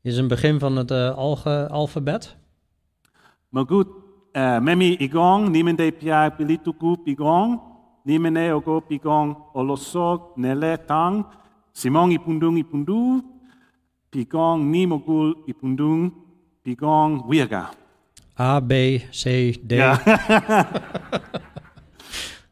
[0.01, 2.37] Hier is een begin van het eh, alge- alfabet.
[3.49, 3.87] Magut
[4.31, 7.59] uh, memi igong, nimende pia pilituku pigong,
[8.03, 11.25] nimene ogo pigong olosog nele tang,
[11.71, 13.21] simong ipundung ipundu,
[14.09, 16.13] pigong ni mogul ipundung,
[16.61, 17.69] pigong wiaga.
[18.39, 19.75] A, B, C, D.
[19.75, 19.97] Yeah.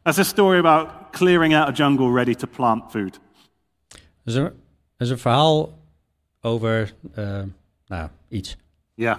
[0.04, 3.20] That's a story about clearing out a jungle ready to plant food.
[3.88, 4.52] Dat is een,
[4.98, 5.78] is een verhaal
[6.40, 7.42] over eh,
[7.86, 8.56] nou, iets.
[8.94, 9.16] Yeah.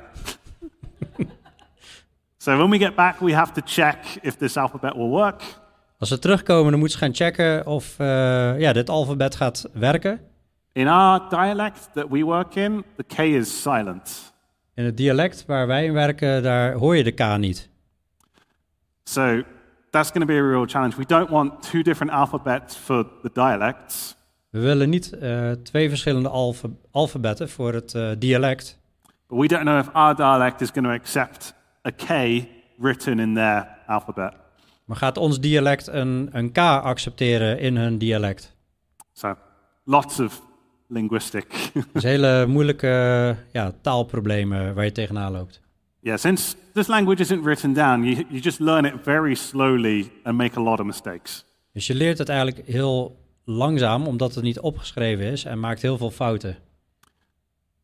[2.37, 5.41] so when we get back, we have to check if this alphabet will work.
[5.99, 10.21] Als ze terugkomen, dan moeten ze gaan checken of eh, ja, dit alfabet gaat werken.
[10.71, 14.26] In our dialect that we work in, the K is silent.
[14.77, 17.69] In het dialect waar wij in werken, daar hoor je de K niet.
[19.03, 19.41] So
[19.89, 20.95] that's going to be a real challenge.
[20.97, 24.15] We don't want two different alphabets for the dialects.
[24.49, 28.79] We willen niet eh, twee verschillende alfa- alfabetten voor het eh, dialect.
[29.27, 31.53] But we don't know if our dialect is going to accept
[31.87, 32.45] a K
[32.77, 34.33] written in their alphabet.
[34.85, 38.55] Maar gaat ons dialect een, een K accepteren in hun dialect?
[39.13, 39.35] So
[39.83, 40.41] lots of
[40.87, 41.71] linguistic.
[41.93, 45.61] Is hele moeilijke ja, taalproblemen waar je tegenaan loopt.
[46.07, 50.37] yeah, since this language isn't written down, you, you just learn it very slowly and
[50.37, 51.45] make a lot of mistakes.
[51.73, 55.97] Dus je leert het eigenlijk heel langzaam, omdat het niet opgeschreven is en maakt heel
[55.97, 56.57] veel fouten.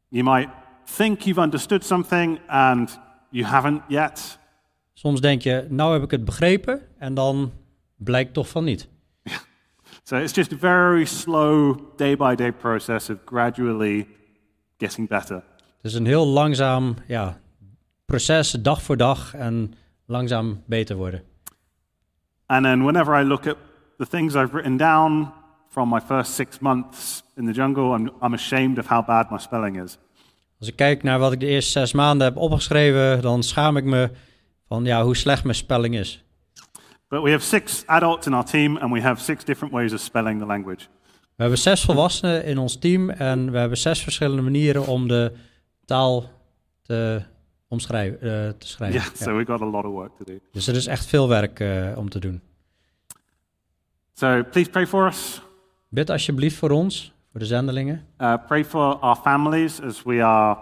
[0.07, 0.49] You might
[0.95, 2.99] think you've understood something and
[3.29, 4.39] you haven't yet.
[4.93, 7.51] Soms denk je, nou heb ik het begrepen en dan
[7.95, 8.87] blijkt toch van niet.
[10.05, 14.07] So it's just a very slow, day by day process of gradually
[14.77, 15.43] getting better.
[15.81, 17.39] Het is een heel langzaam ja,
[18.05, 19.73] proces, dag voor dag en
[20.05, 21.23] langzaam beter worden.
[22.45, 23.57] And then whenever I look at
[23.97, 25.31] the things I've written down
[25.69, 29.37] from my first six months in the jungle, I'm, I'm ashamed of how bad my
[29.37, 29.97] spelling is.
[30.59, 33.83] Als ik kijk naar wat ik de eerste zes maanden heb opgeschreven, dan schaam ik
[33.83, 34.11] me
[34.67, 36.23] van ja, hoe slecht mijn spelling is.
[37.13, 39.99] But we have six adults in our team, and we have six different ways of
[39.99, 40.85] spelling the language.
[41.35, 45.31] We hebben zes volwassenen in ons team en we hebben zes verschillende manieren om de
[45.85, 46.29] taal
[46.81, 47.21] te
[47.67, 48.19] omschrijven.
[48.21, 48.99] eh, te schrijven.
[48.99, 49.23] Yeah, Ja.
[49.25, 50.39] so we've got a lot of work to do.
[50.51, 52.41] Dus er is echt veel werk eh, om te doen.
[54.13, 55.41] So please pray for us.
[55.89, 58.05] Bid alsjeblieft voor ons, voor de zendelingen.
[58.17, 60.57] Uh, pray for our families as we are,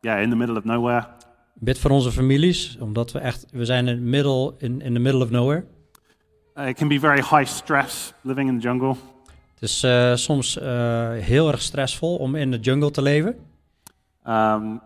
[0.00, 1.06] yeah, in the middle of nowhere.
[1.54, 5.00] Bid voor onze families, omdat we echt, we zijn in, het middle, in, in the
[5.00, 5.64] middle of nowhere.
[6.56, 8.96] Uh, it can be very high stress living in the jungle.
[9.60, 13.36] Het is eh, soms eh, heel erg stressvol om in de jungle te leven.
[14.26, 14.80] Um,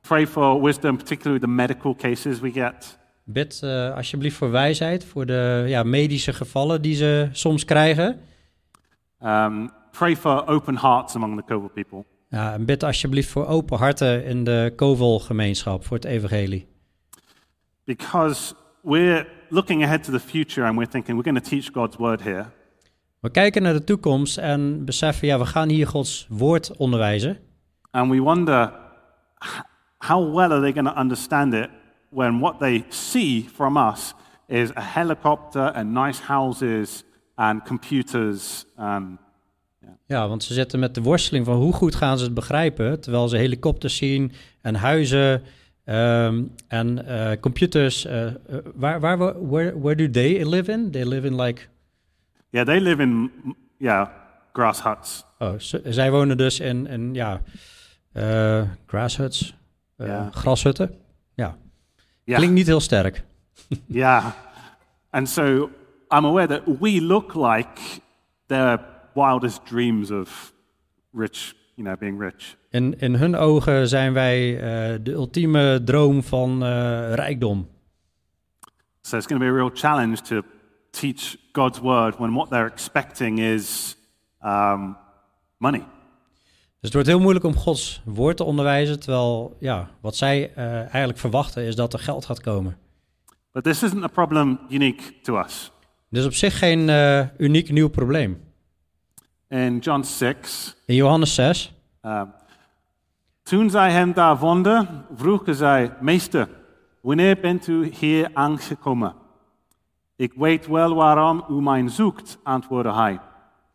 [0.00, 2.98] pray for wisdom, particularly the medical cases we get.
[3.24, 8.20] Bid eh, alsjeblieft voor wijsheid, voor de ja, medische gevallen die ze soms krijgen.
[9.24, 12.04] Um, pray for open hearts among the Koval people.
[12.28, 16.66] Ja, en bid alsjeblieft voor open harten in de Kovel-gemeenschap, voor het evangelie.
[17.84, 18.54] Because
[18.88, 22.22] we're looking ahead to the future and we're thinking we're going to teach God's word
[22.22, 22.46] here.
[23.20, 27.38] We kijken naar de toekomst en beseffen, ja, we gaan hier Gods woord onderwijzen.
[27.90, 28.72] And we wonder
[29.98, 31.68] how well are they going to understand it
[32.08, 34.14] when what they see from us
[34.46, 38.64] is a helicopter and nice houses and computers.
[38.76, 39.18] And
[40.06, 43.28] Ja, want ze zitten met de worsteling van hoe goed gaan ze het begrijpen, terwijl
[43.28, 44.32] ze helikopters zien
[44.62, 45.42] en huizen
[45.88, 48.04] ehm, en eh, computers.
[48.04, 48.32] eh, eh,
[48.74, 49.18] waar, waar,
[49.48, 50.90] where, where do they live in?
[50.90, 51.62] They live in like,
[52.50, 53.30] yeah, they live in
[53.78, 54.08] yeah
[54.52, 55.24] grass huts.
[55.38, 57.40] oh, ze- zij wonen dus in, in ja,
[58.12, 59.54] eh grasshuts,
[59.96, 60.30] eh, Ja.
[60.32, 60.90] grashutten.
[61.34, 61.56] Ja,
[62.24, 63.24] Yeah, klinkt niet heel sterk.
[63.86, 64.26] yeah.
[65.10, 65.70] And so
[66.10, 67.80] I'm aware that we look like
[68.46, 68.80] their
[69.14, 70.52] wildest dreams of
[71.12, 72.56] rich, you know, being rich.
[72.70, 77.68] In, in hun ogen zijn wij eh, de ultieme droom van eh, rijkdom.
[79.00, 80.42] So it's going to be a real challenge to
[80.90, 83.96] teach God's word when what they're expecting is
[84.44, 84.96] um,
[85.56, 85.80] money.
[86.80, 90.74] Dus het wordt heel moeilijk om Gods woord te onderwijzen, terwijl ja, wat zij eh,
[90.74, 92.76] eigenlijk verwachten is dat er geld gaat komen.
[93.52, 95.70] But this isn't a problem unique to us.
[96.10, 96.88] Dit is op zich geen
[97.38, 98.40] uniek nieuw probleem.
[99.48, 102.32] In John 6, In Johannes 6, um,
[103.48, 106.48] toen zij hem daar vonden, vroegen zij, Meester,
[107.00, 109.14] wanneer bent u hier aangekomen?
[110.16, 113.20] Ik weet wel waarom u mij zoekt, antwoordde hij.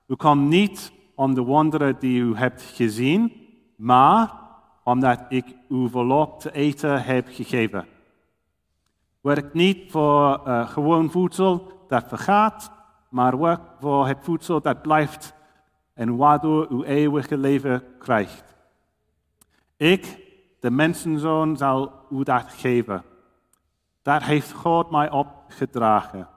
[0.07, 3.33] U komt niet om de wonderen die u hebt gezien,
[3.75, 4.31] maar
[4.83, 7.85] omdat ik u volop te eten heb gegeven.
[9.21, 12.71] Werk niet voor uh, gewoon voedsel dat vergaat,
[13.09, 15.33] maar werk voor het voedsel dat blijft
[15.93, 18.52] en waardoor u eeuwige leven krijgt.
[19.77, 20.17] Ik,
[20.59, 23.03] de mensenzoon, zal u dat geven.
[24.01, 26.27] Dat heeft God mij opgedragen.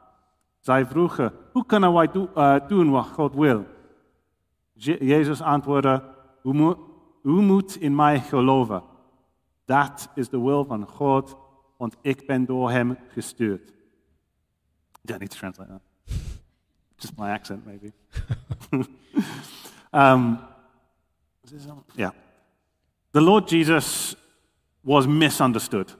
[0.61, 3.67] Zij vroegen, hoe kunnen wij do, uh, doen wat God wil?
[4.73, 6.03] Je Jezus antwoordde,
[6.43, 6.79] u moet,
[7.23, 8.83] u moet in mij geloven.
[9.65, 11.37] Dat is de wil van God,
[11.77, 13.75] want ik ben door hem gestuurd.
[15.11, 15.81] I need to translate that.
[16.97, 17.93] Just my accent, maybe.
[19.93, 20.39] um,
[21.95, 22.13] yeah.
[23.17, 24.15] The Lord Jesus
[24.81, 25.97] was misunderstood.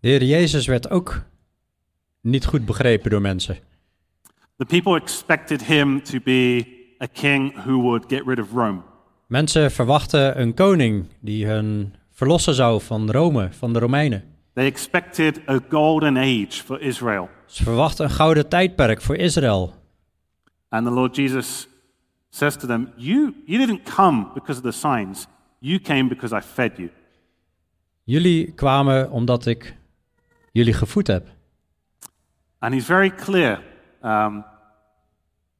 [0.00, 1.22] De Heer Jezus werd ook
[2.20, 3.58] niet goed begrepen door mensen.
[4.56, 6.66] The people expected him to be
[7.02, 8.80] a king who would get rid of Rome.
[9.26, 14.24] Mensen verwachten een koning die hun verlossen zou van Rome, van de Romeinen.
[14.54, 17.28] They expected a golden age for Israel.
[17.46, 19.74] Ze verwachten een gouden tijdperk voor Israël.
[20.68, 21.68] And the Lord Jesus
[22.30, 25.26] says to them, You, you didn't come because of the signs,
[25.58, 26.90] you came because I fed you.
[28.04, 29.76] Jullie kwamen omdat ik
[30.52, 31.28] jullie gevoed heb.
[32.58, 33.62] And he's very clear.
[34.02, 34.44] Um,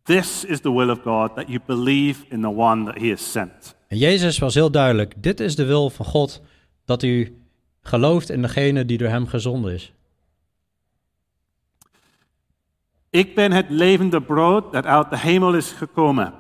[0.02, 3.32] this is the will of God, that you believe in the one that he has
[3.32, 3.76] sent.
[3.88, 6.42] En Jezus was heel duidelijk: dit is de wil van God,
[6.84, 7.42] dat u
[7.80, 9.92] gelooft in degene die door hem gezonden is.
[13.10, 16.34] Ik ben het levende brood dat uit de hemel is gekomen.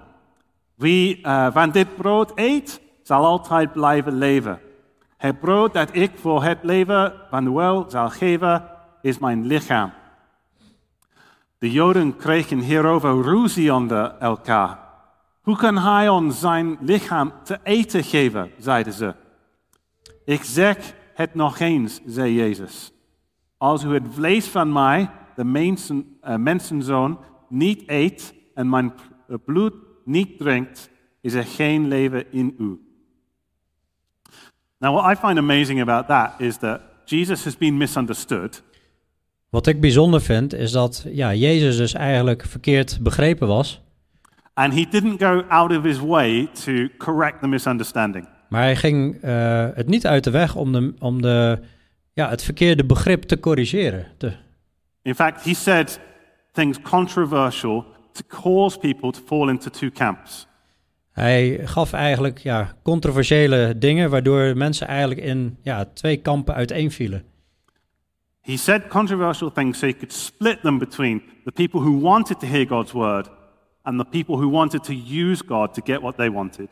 [0.74, 4.60] Wie uh, van dit brood eet, zal altijd blijven leven.
[5.16, 8.70] Het brood dat ik voor het leven van de zal geven,
[9.02, 9.92] is mijn lichaam.
[11.58, 14.78] De Joden kregen hierover ruzie onder elkaar.
[15.42, 19.14] Hoe kan hij ons zijn lichaam te eten geven, zeiden ze.
[20.24, 22.92] Ik zeg het nog eens, zei Jezus.
[23.56, 28.92] Als u het vlees van mij, de uh, mensenzoon, niet eet en mijn
[29.44, 30.90] bloed niet drinkt,
[31.20, 32.87] is er geen leven in u.
[34.78, 38.62] Now, what I find amazing about that is that Jesus has been misunderstood.
[39.48, 43.80] Wat ik bijzonder vind is dat ja, Jezus dus eigenlijk verkeerd begrepen was.
[44.54, 48.28] And he didn't go out of his way to correct the misunderstanding.
[48.48, 51.58] Maar hij ging uh, het niet uit de weg om, de, om de,
[52.12, 54.06] ja, het verkeerde begrip te corrigeren.
[54.16, 54.32] Te...
[55.02, 56.00] In fact, he said
[56.52, 60.47] things controversial to cause people to fall into two camps.
[61.18, 67.24] Hij gaf eigenlijk ja, controversiële dingen, waardoor mensen eigenlijk in ja, twee kampen uiteenvielen.
[68.40, 72.46] He said controversial things so he could split them between the people who wanted to
[72.46, 73.30] hear God's word
[73.82, 76.68] and the people who wanted to use God to get what they wanted.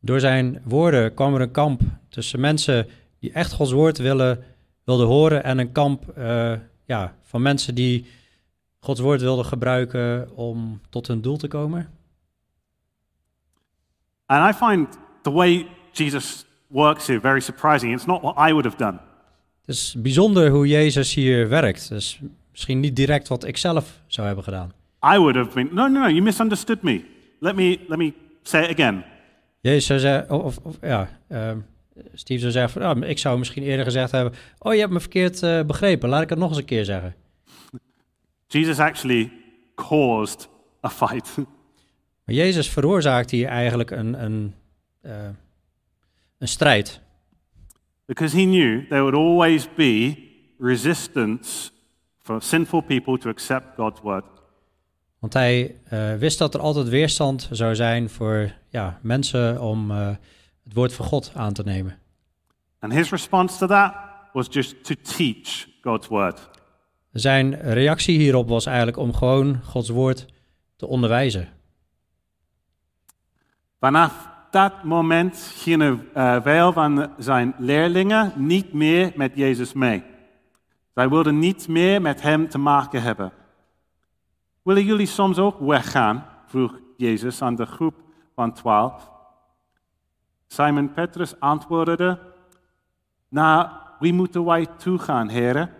[0.00, 2.86] Door zijn woorden kwam er een kamp tussen mensen
[3.18, 4.44] die echt Gods woord willen,
[4.84, 6.52] wilden horen en een kamp uh,
[6.84, 8.06] ja, van mensen die
[8.80, 12.00] Gods woord wilden gebruiken om tot hun doel te komen.
[14.32, 14.88] And I find
[15.22, 17.92] the way Jesus works here very surprising.
[17.92, 18.98] It's not what I would have done.
[19.60, 21.88] Het is bijzonder hoe Jezus hier werkt.
[21.88, 22.20] Dus
[22.50, 24.72] misschien niet direct wat ik zelf zou hebben gedaan.
[25.14, 27.04] I would have been, no, no, no, you misunderstood me.
[27.38, 28.12] Let me, let me
[28.42, 29.04] say it again.
[29.60, 31.66] Jezus zou zeggen, of, of ja, um,
[32.14, 35.00] Steve zou zeggen, van, oh, ik zou misschien eerder gezegd hebben, oh, je hebt me
[35.00, 37.14] verkeerd uh, begrepen, laat ik het nog eens een keer zeggen.
[38.46, 39.32] Jesus actually
[39.74, 40.48] caused
[40.84, 41.34] a fight.
[42.32, 44.54] Maar Jezus veroorzaakt hier eigenlijk een, een,
[45.02, 45.12] uh,
[46.38, 47.00] een strijd.
[48.04, 50.16] Because he knew there would always be
[50.58, 51.70] resistance
[52.18, 54.24] for sinful people to accept God's word.
[55.18, 60.08] Want hij uh, wist dat er altijd weerstand zou zijn voor ja, mensen om uh,
[60.64, 61.98] het woord van God aan te nemen.
[62.78, 63.94] And his response to that
[64.32, 66.48] was just to teach God's word.
[67.12, 70.26] Zijn reactie hierop was eigenlijk om gewoon Gods woord
[70.76, 71.60] te onderwijzen.
[73.82, 80.04] Vanaf dat moment gingen uh, veel van zijn leerlingen niet meer met Jezus mee.
[80.94, 83.32] Zij wilden niet meer met hem te maken hebben.
[84.62, 86.26] Willen jullie soms ook weggaan?
[86.46, 87.94] vroeg Jezus aan de groep
[88.34, 89.10] van twaalf.
[90.46, 92.18] Simon Petrus antwoordde:
[93.28, 95.70] Naar wie moeten wij toegaan, heren?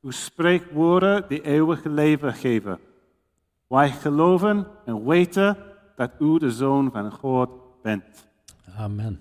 [0.00, 2.78] U spreekt woorden die eeuwig leven geven.
[3.66, 5.56] Wij geloven en weten
[5.96, 7.48] dat u de zoon van God
[7.82, 8.28] bent.
[8.78, 9.20] Amen.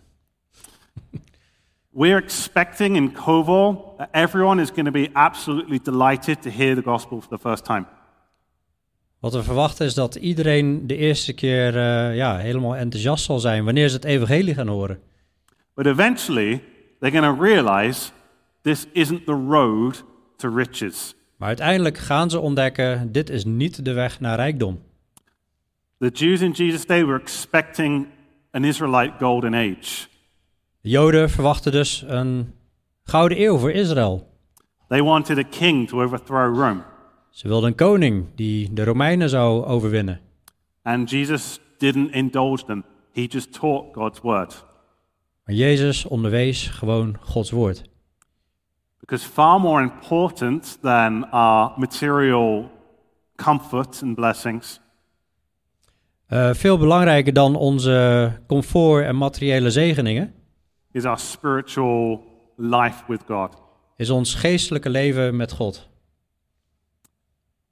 [1.89, 6.82] We're expecting in Koval that everyone is going to be absolutely delighted to hear the
[6.82, 7.86] gospel for the first time.
[9.19, 13.63] Wat we verwachten is dat iedereen de eerste keer eh, ja, helemaal enthousiast zal zijn
[13.63, 14.99] wanneer ze het evangelie gaan horen.
[15.73, 16.61] But eventually,
[16.99, 18.11] they're going to realize
[18.61, 20.03] this isn't the road
[20.38, 21.13] to riches.
[21.36, 24.82] Maar uiteindelijk gaan ze ontdekken, dit is niet de weg naar rijkdom.
[25.99, 28.07] The Jews in Jesus' day were expecting
[28.51, 30.07] an Israelite golden age.
[30.81, 32.53] De Joden verwachten dus een
[33.03, 34.27] gouden eeuw voor Israël.
[34.87, 36.83] They wanted a king to overthrow Rome.
[37.29, 40.21] Ze wilden een koning die de Romeinen zou overwinnen.
[40.81, 42.83] And Jesus didn't indulge them,
[43.13, 44.65] he just taught God's word.
[45.43, 47.81] Maar Jezus onderwees gewoon Gods woord.
[48.99, 52.71] Because far more important than our material
[53.35, 54.79] comfort and blessings
[56.28, 60.34] Eh, veel belangrijker dan onze comfort en materiële zegeningen
[60.91, 62.23] is our spiritual
[62.55, 63.61] life with God.
[63.95, 65.89] is ons geestelijke leven met God.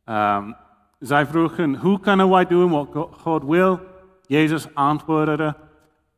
[0.06, 0.56] Um,
[1.00, 3.80] zij vroegen, hoe kunnen wij doen wat Go- God wil?
[4.28, 5.56] Jezus antwoordde,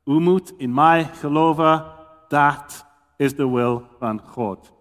[0.06, 1.86] u moet in mij geloven,
[2.28, 2.86] dat
[3.18, 4.74] is de wil van God.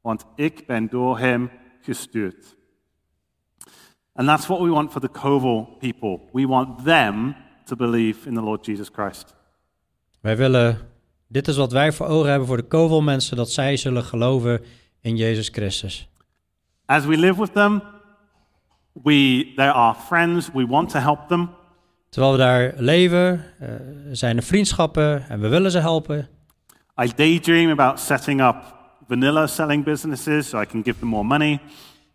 [0.00, 2.56] Want ik ben door hem gestuurd.
[4.20, 6.20] And that's what we want for the Koval people.
[6.32, 9.34] We want them to believe in the Lord Jesus Christ.
[10.20, 10.78] Wij willen,
[11.28, 14.60] dit is wat wij voor ogen hebben voor de kovelmensen, dat zij zullen geloven
[15.00, 16.08] in Jezus Christus.
[16.86, 17.82] As we live with them,
[18.92, 21.50] we, they're our friends, we want to help them.
[22.08, 23.68] Terwijl we daar leven, eh,
[24.12, 26.28] zijn er vriendschappen en we willen ze helpen.
[27.02, 28.56] I daydream about setting up
[29.08, 31.60] vanilla selling businesses so I can give them more money.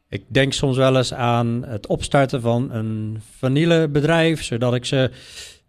[0.10, 5.12] Ik denk soms wel eens aan het opstarten van een vanillebedrijf, zodat ik ze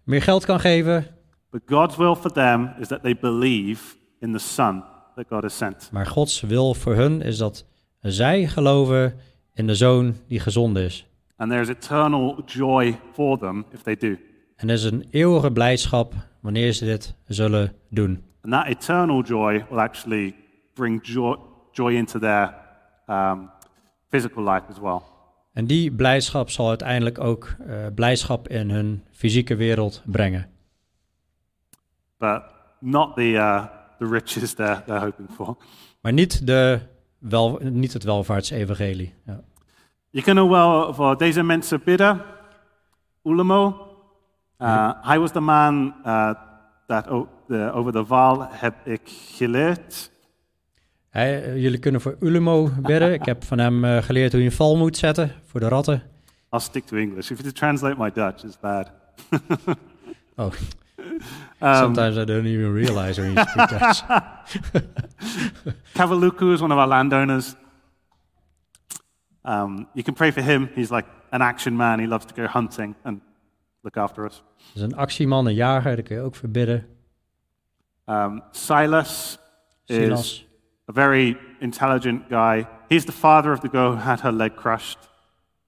[0.04, 1.06] meer geld kan geven.
[1.50, 4.84] But God's will for them is that they believe in the Son
[5.14, 5.88] that God has sent.
[5.92, 7.64] Maar Gods wil voor hun is dat
[8.00, 9.14] zij geloven
[9.54, 11.06] in de Zoon die gezond is.
[11.36, 14.16] And there is eternal joy for them if they do.
[14.56, 18.22] En er is een eeuwige blijdschap wanneer ze dit zullen doen.
[18.42, 20.34] And that eternal joy will actually
[20.74, 21.36] bring joy,
[21.72, 22.54] joy into their
[23.06, 23.50] um,
[24.16, 25.00] physical life as well.
[25.52, 30.46] En die blijdschap zal uiteindelijk ook eh, blijdschap in hun fysieke wereld brengen.
[32.18, 32.42] But
[32.80, 33.64] not the, uh,
[33.98, 35.56] the riches they're, they're hoping for.
[36.00, 36.80] Maar niet, de
[37.18, 39.14] wel, niet het welvaartsevangelie.
[39.26, 39.40] Ja.
[40.10, 42.22] Je kan wel voor deze mensen bidden.
[43.22, 43.86] Ulamo.
[44.58, 46.30] Uh, hij was de man uh,
[46.86, 47.08] dat
[47.72, 50.10] over de val heb ik geleerd.
[51.16, 53.12] Eh, jullie kunnen voor Ulemo bidden.
[53.12, 56.02] Ik heb van hem eh, geleerd hoe je een val moet zetten voor de ratten.
[56.50, 57.30] I'll stick to English.
[57.30, 58.90] If you translate my Dutch, it's bad.
[60.38, 60.52] Oh,
[61.60, 64.02] Um, sometimes I don't even realize when you speak Dutch.
[65.96, 67.54] Kavaluku is one of our landowners.
[69.44, 70.68] Um, you can pray for him.
[70.74, 71.98] He's like an action man.
[71.98, 73.20] He loves to go hunting and
[73.82, 74.42] look after us.
[74.56, 76.86] Dat is een actieman, een jager, daar kun je ook voor bidden.
[78.06, 79.38] Um, Silas
[79.86, 80.45] is.
[80.88, 82.66] A very intelligent guy.
[82.88, 84.98] He's the father of the girl who had her leg crushed.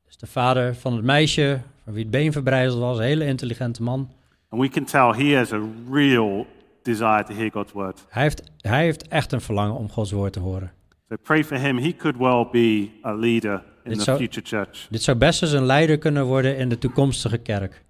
[0.08, 2.98] is de vader van het meisje, van wie het been verbrijzeld was.
[2.98, 4.10] Een hele intelligente man.
[4.48, 5.60] And we can tell he has a
[5.90, 6.46] real
[6.82, 8.04] desire to hear God's word.
[8.08, 10.72] Hij heeft, hij heeft echt een verlangen om Gods woord te horen.
[11.08, 11.78] So pray for him.
[11.78, 14.86] He could well be a leader in Dit the zou- future church.
[14.90, 17.84] Dit zou best eens een leider kunnen worden in de toekomstige kerk.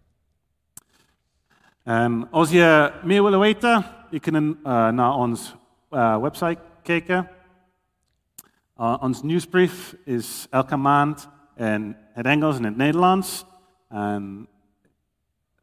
[1.84, 4.54] En als je meer wil weten, je uh,
[4.88, 5.54] naar ons
[5.90, 6.58] uh, website
[6.88, 7.28] kijken.
[8.80, 13.44] Uh, ons nieuwsbrief is elke maand in het Engels en het Nederlands.
[13.88, 14.48] En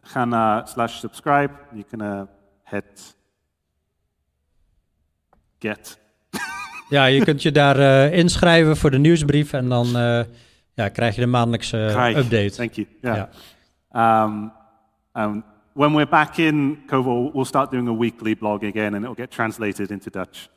[0.02, 1.54] ga naar slash subscribe.
[1.74, 2.22] Je kan uh,
[2.64, 3.16] het
[5.60, 5.98] get.
[6.90, 10.24] Ja, je kunt je daar eh, inschrijven voor de nieuwsbrief en dan eh,
[10.74, 11.78] ja, krijg je de maandelijkse
[12.18, 12.52] update.
[12.52, 12.88] Thank you.
[13.02, 14.24] Yeah.
[14.24, 14.52] Um,
[15.14, 19.16] um, when we're back in Kovo, we'll start doing a weekly blog again and it'll
[19.16, 20.50] get translated into Dutch.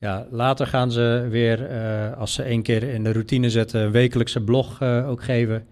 [0.00, 3.90] Ja, later gaan ze weer, eh, als ze één keer in de routine zetten, een
[3.90, 5.66] wekelijkse blog eh, ook geven.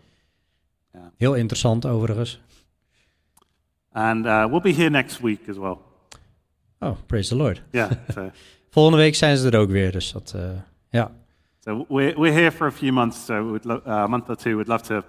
[0.92, 1.12] Ja.
[1.16, 2.40] Heel interessant overigens.
[3.92, 5.76] And uh, we'll be here next week as well.
[6.78, 7.62] Oh, praise the Lord.
[7.70, 7.90] Yeah.
[8.14, 8.30] so,
[8.70, 10.42] Volgende week zijn ze er ook weer, dus dat, eh,
[10.90, 11.10] ja.
[11.60, 14.56] so we're, we're here for a few months, so uh, a month or two.
[14.56, 15.02] We'd love to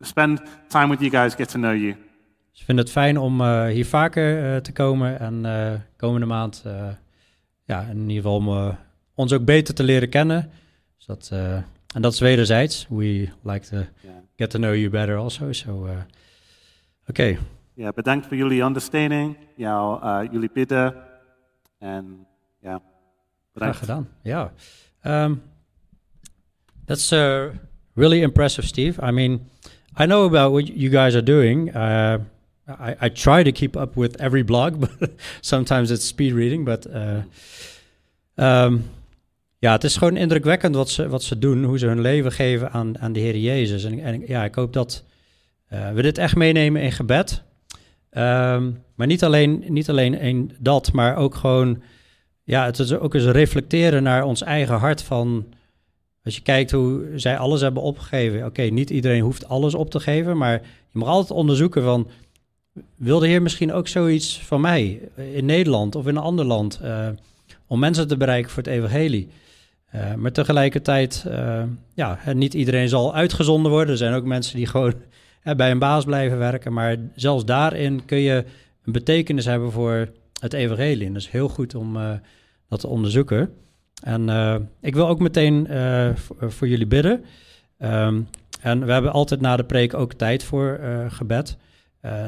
[0.00, 1.96] spend time with you guys, get to know you.
[2.50, 6.64] Dus ik vind het fijn om hier vaker te komen en komende maand,
[7.68, 8.74] ja, in ieder geval om eh,
[9.14, 10.50] ons ook beter te leren kennen.
[10.96, 11.54] Dus dat, eh,
[11.94, 12.86] en dat is wederzijds.
[12.88, 13.76] We like to
[14.36, 15.52] get to know you better also.
[15.52, 15.96] So, eh,
[17.08, 17.38] oké.
[17.74, 20.94] Ja, bedankt voor jullie understanding, jouw, uh, jullie bidden.
[21.78, 22.26] En
[22.60, 22.80] Ja,
[23.54, 24.08] Graag gedaan.
[24.22, 24.52] Ja.
[25.02, 25.42] Um,
[26.84, 27.44] that's uh,
[27.94, 29.06] really impressive, Steve.
[29.08, 29.50] I mean,
[30.00, 31.72] I know about what you guys are doing.
[32.68, 35.10] I, I try to keep up with every blog, but
[35.40, 36.64] sometimes it's speed reading.
[36.64, 37.22] But uh,
[38.34, 38.84] um,
[39.58, 42.70] ja, het is gewoon indrukwekkend wat ze, wat ze doen, hoe ze hun leven geven
[42.70, 43.84] aan, aan de Heer Jezus.
[43.84, 45.04] En, en ja, ik hoop dat
[45.72, 47.42] uh, we dit echt meenemen in gebed.
[48.10, 51.82] Um, maar niet alleen, niet alleen dat, maar ook gewoon
[52.48, 55.46] ja, het is ook eens reflecteren naar ons eigen hart van...
[56.24, 58.44] Als je kijkt hoe zij alles hebben opgegeven.
[58.44, 60.52] Oké, niet iedereen hoeft alles op te geven, maar
[60.90, 62.08] je mag altijd onderzoeken van...
[62.96, 65.00] Wil de Heer misschien ook zoiets van mij
[65.32, 66.80] in Nederland of in een ander land...
[66.82, 67.08] Uh,
[67.66, 69.28] om mensen te bereiken voor het evangelie?
[69.94, 71.26] Uh, maar tegelijkertijd,
[71.94, 73.90] ja, niet iedereen zal uitgezonden worden.
[73.90, 74.94] Er zijn ook mensen die gewoon
[75.56, 76.72] bij een baas blijven werken.
[76.72, 78.44] Maar zelfs daarin kun je
[78.84, 80.08] een betekenis hebben voor
[80.40, 81.06] het evangelie.
[81.06, 81.98] En dat is heel goed om
[82.68, 83.54] dat te onderzoeken.
[84.02, 84.28] En
[84.80, 85.66] ik wil ook meteen
[86.14, 87.24] voor, voor, jullie bidden.
[87.82, 88.28] Um,
[88.60, 91.56] en we hebben altijd na de preek ook tijd voor gebed.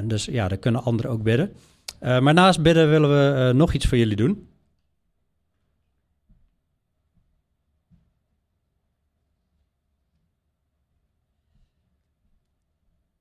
[0.05, 1.53] Dus ja, daar kunnen anderen ook bidden.
[2.01, 4.49] maar naast bidden willen we nog iets voor jullie doen.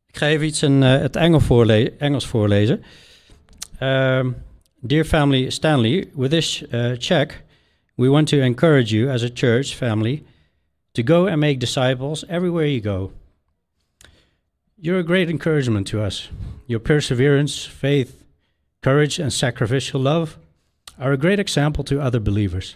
[0.07, 1.47] Ik ga even iets in het Engels,
[1.97, 2.83] Engels voorlezen.
[3.81, 4.35] Um,
[4.81, 6.63] Dear family Stanley, with this
[6.99, 7.43] check,
[7.97, 10.23] we want to encourage you as a church family
[10.93, 13.11] to go and make disciples everywhere you go.
[14.81, 16.29] You're a great encouragement to us.
[16.65, 18.23] Your perseverance, faith,
[18.81, 20.37] courage, and sacrificial love
[20.97, 22.75] are a great example to other believers.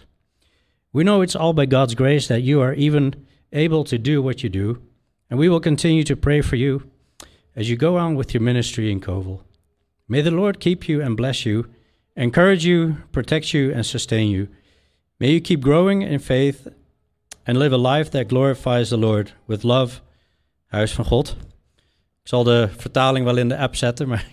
[0.92, 3.24] We know it's all by God's grace that you are even
[3.54, 4.82] able to do what you do,
[5.30, 6.90] and we will continue to pray for you
[7.56, 9.40] as you go on with your ministry in Koval.
[10.06, 11.70] May the Lord keep you and bless you,
[12.16, 14.48] encourage you, protect you, and sustain you.
[15.18, 16.68] May you keep growing in faith
[17.46, 20.02] and live a life that glorifies the Lord with love.
[20.70, 21.53] Huis van God.
[22.24, 24.26] Ik zal de vertaling wel in de app zetten, maar.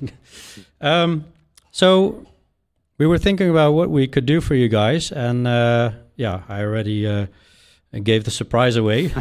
[0.80, 1.26] um,
[1.70, 2.16] so,
[2.96, 6.64] we were thinking about what we could do for you guys, and uh, yeah, I
[6.64, 7.26] already uh,
[8.04, 9.12] gave the surprise away.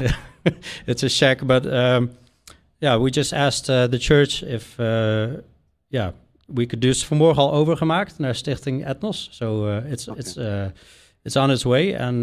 [0.86, 2.10] it's a check, but um,
[2.78, 5.26] yeah, we just asked uh, the church if, uh,
[5.88, 6.10] yeah,
[6.46, 9.28] we could do vanmorgen al overgemaakt naar Stichting Etnos.
[9.32, 10.20] So uh, it's, Okay.
[10.20, 10.64] it's, uh,
[11.22, 11.94] it's on its way.
[11.94, 12.22] En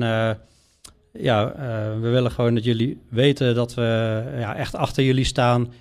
[1.11, 1.53] ja,
[1.99, 5.73] we willen gewoon dat jullie weten dat we ja, echt achter jullie staan.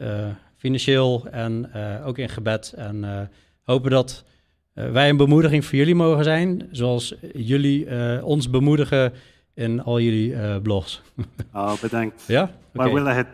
[0.00, 0.26] Uh,
[0.56, 2.72] financieel en uh, ook in gebed.
[2.76, 3.20] En uh,
[3.64, 4.24] hopen dat
[4.72, 6.68] wij een bemoediging voor jullie mogen zijn.
[6.70, 7.86] Zoals jullie
[8.22, 9.12] ons bemoedigen
[9.54, 11.02] in al jullie blogs.
[11.52, 12.24] Oh, bedankt.
[12.26, 12.50] ja?
[12.72, 13.28] Maar willen het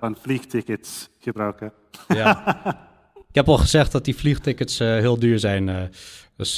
[0.00, 1.72] van vliegtickets gebruiken.
[2.08, 2.54] Ja.
[3.28, 5.90] Ik heb al gezegd dat die vliegtickets heel duur zijn.
[6.36, 6.56] Dus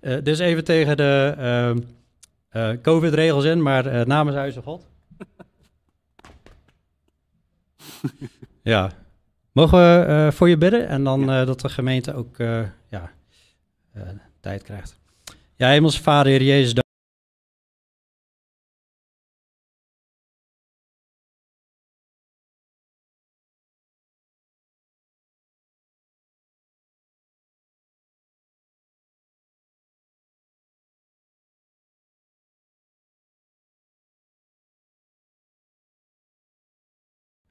[0.00, 1.74] dit is even tegen de
[2.82, 4.86] COVID-regels in, maar namens Huizen God.
[8.68, 8.90] ja.
[9.52, 12.36] Mogen we voor je bidden en dan dat de gemeente ook
[12.88, 13.10] ja,
[14.40, 14.98] tijd krijgt.
[15.56, 16.74] Ja, Hemelse Vader, Heer Jezus,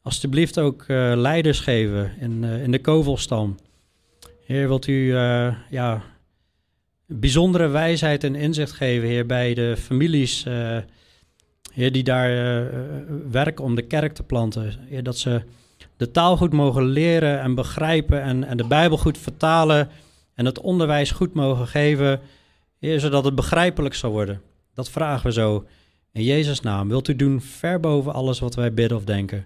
[0.08, 3.56] dank alstublieft ook uh, leiders geven in, uh, in de Kovelstam.
[4.46, 6.04] Heer, wilt u uh, ja,
[7.06, 10.46] bijzondere wijsheid en inzicht geven, Heer, bij de families,
[11.74, 12.30] Heer, die daar
[13.32, 14.80] werken om de kerk te planten.
[14.90, 15.42] Heer, dat ze
[15.98, 19.90] de taal goed mogen leren en begrijpen en, en de Bijbel goed vertalen
[20.36, 22.20] en het onderwijs goed mogen geven,
[22.80, 24.42] Heer, zodat het begrijpelijk zal worden.
[24.74, 25.66] Dat vragen we zo
[26.14, 26.88] in Jezus' naam.
[26.88, 29.46] Wilt u doen ver boven alles wat wij bidden of denken.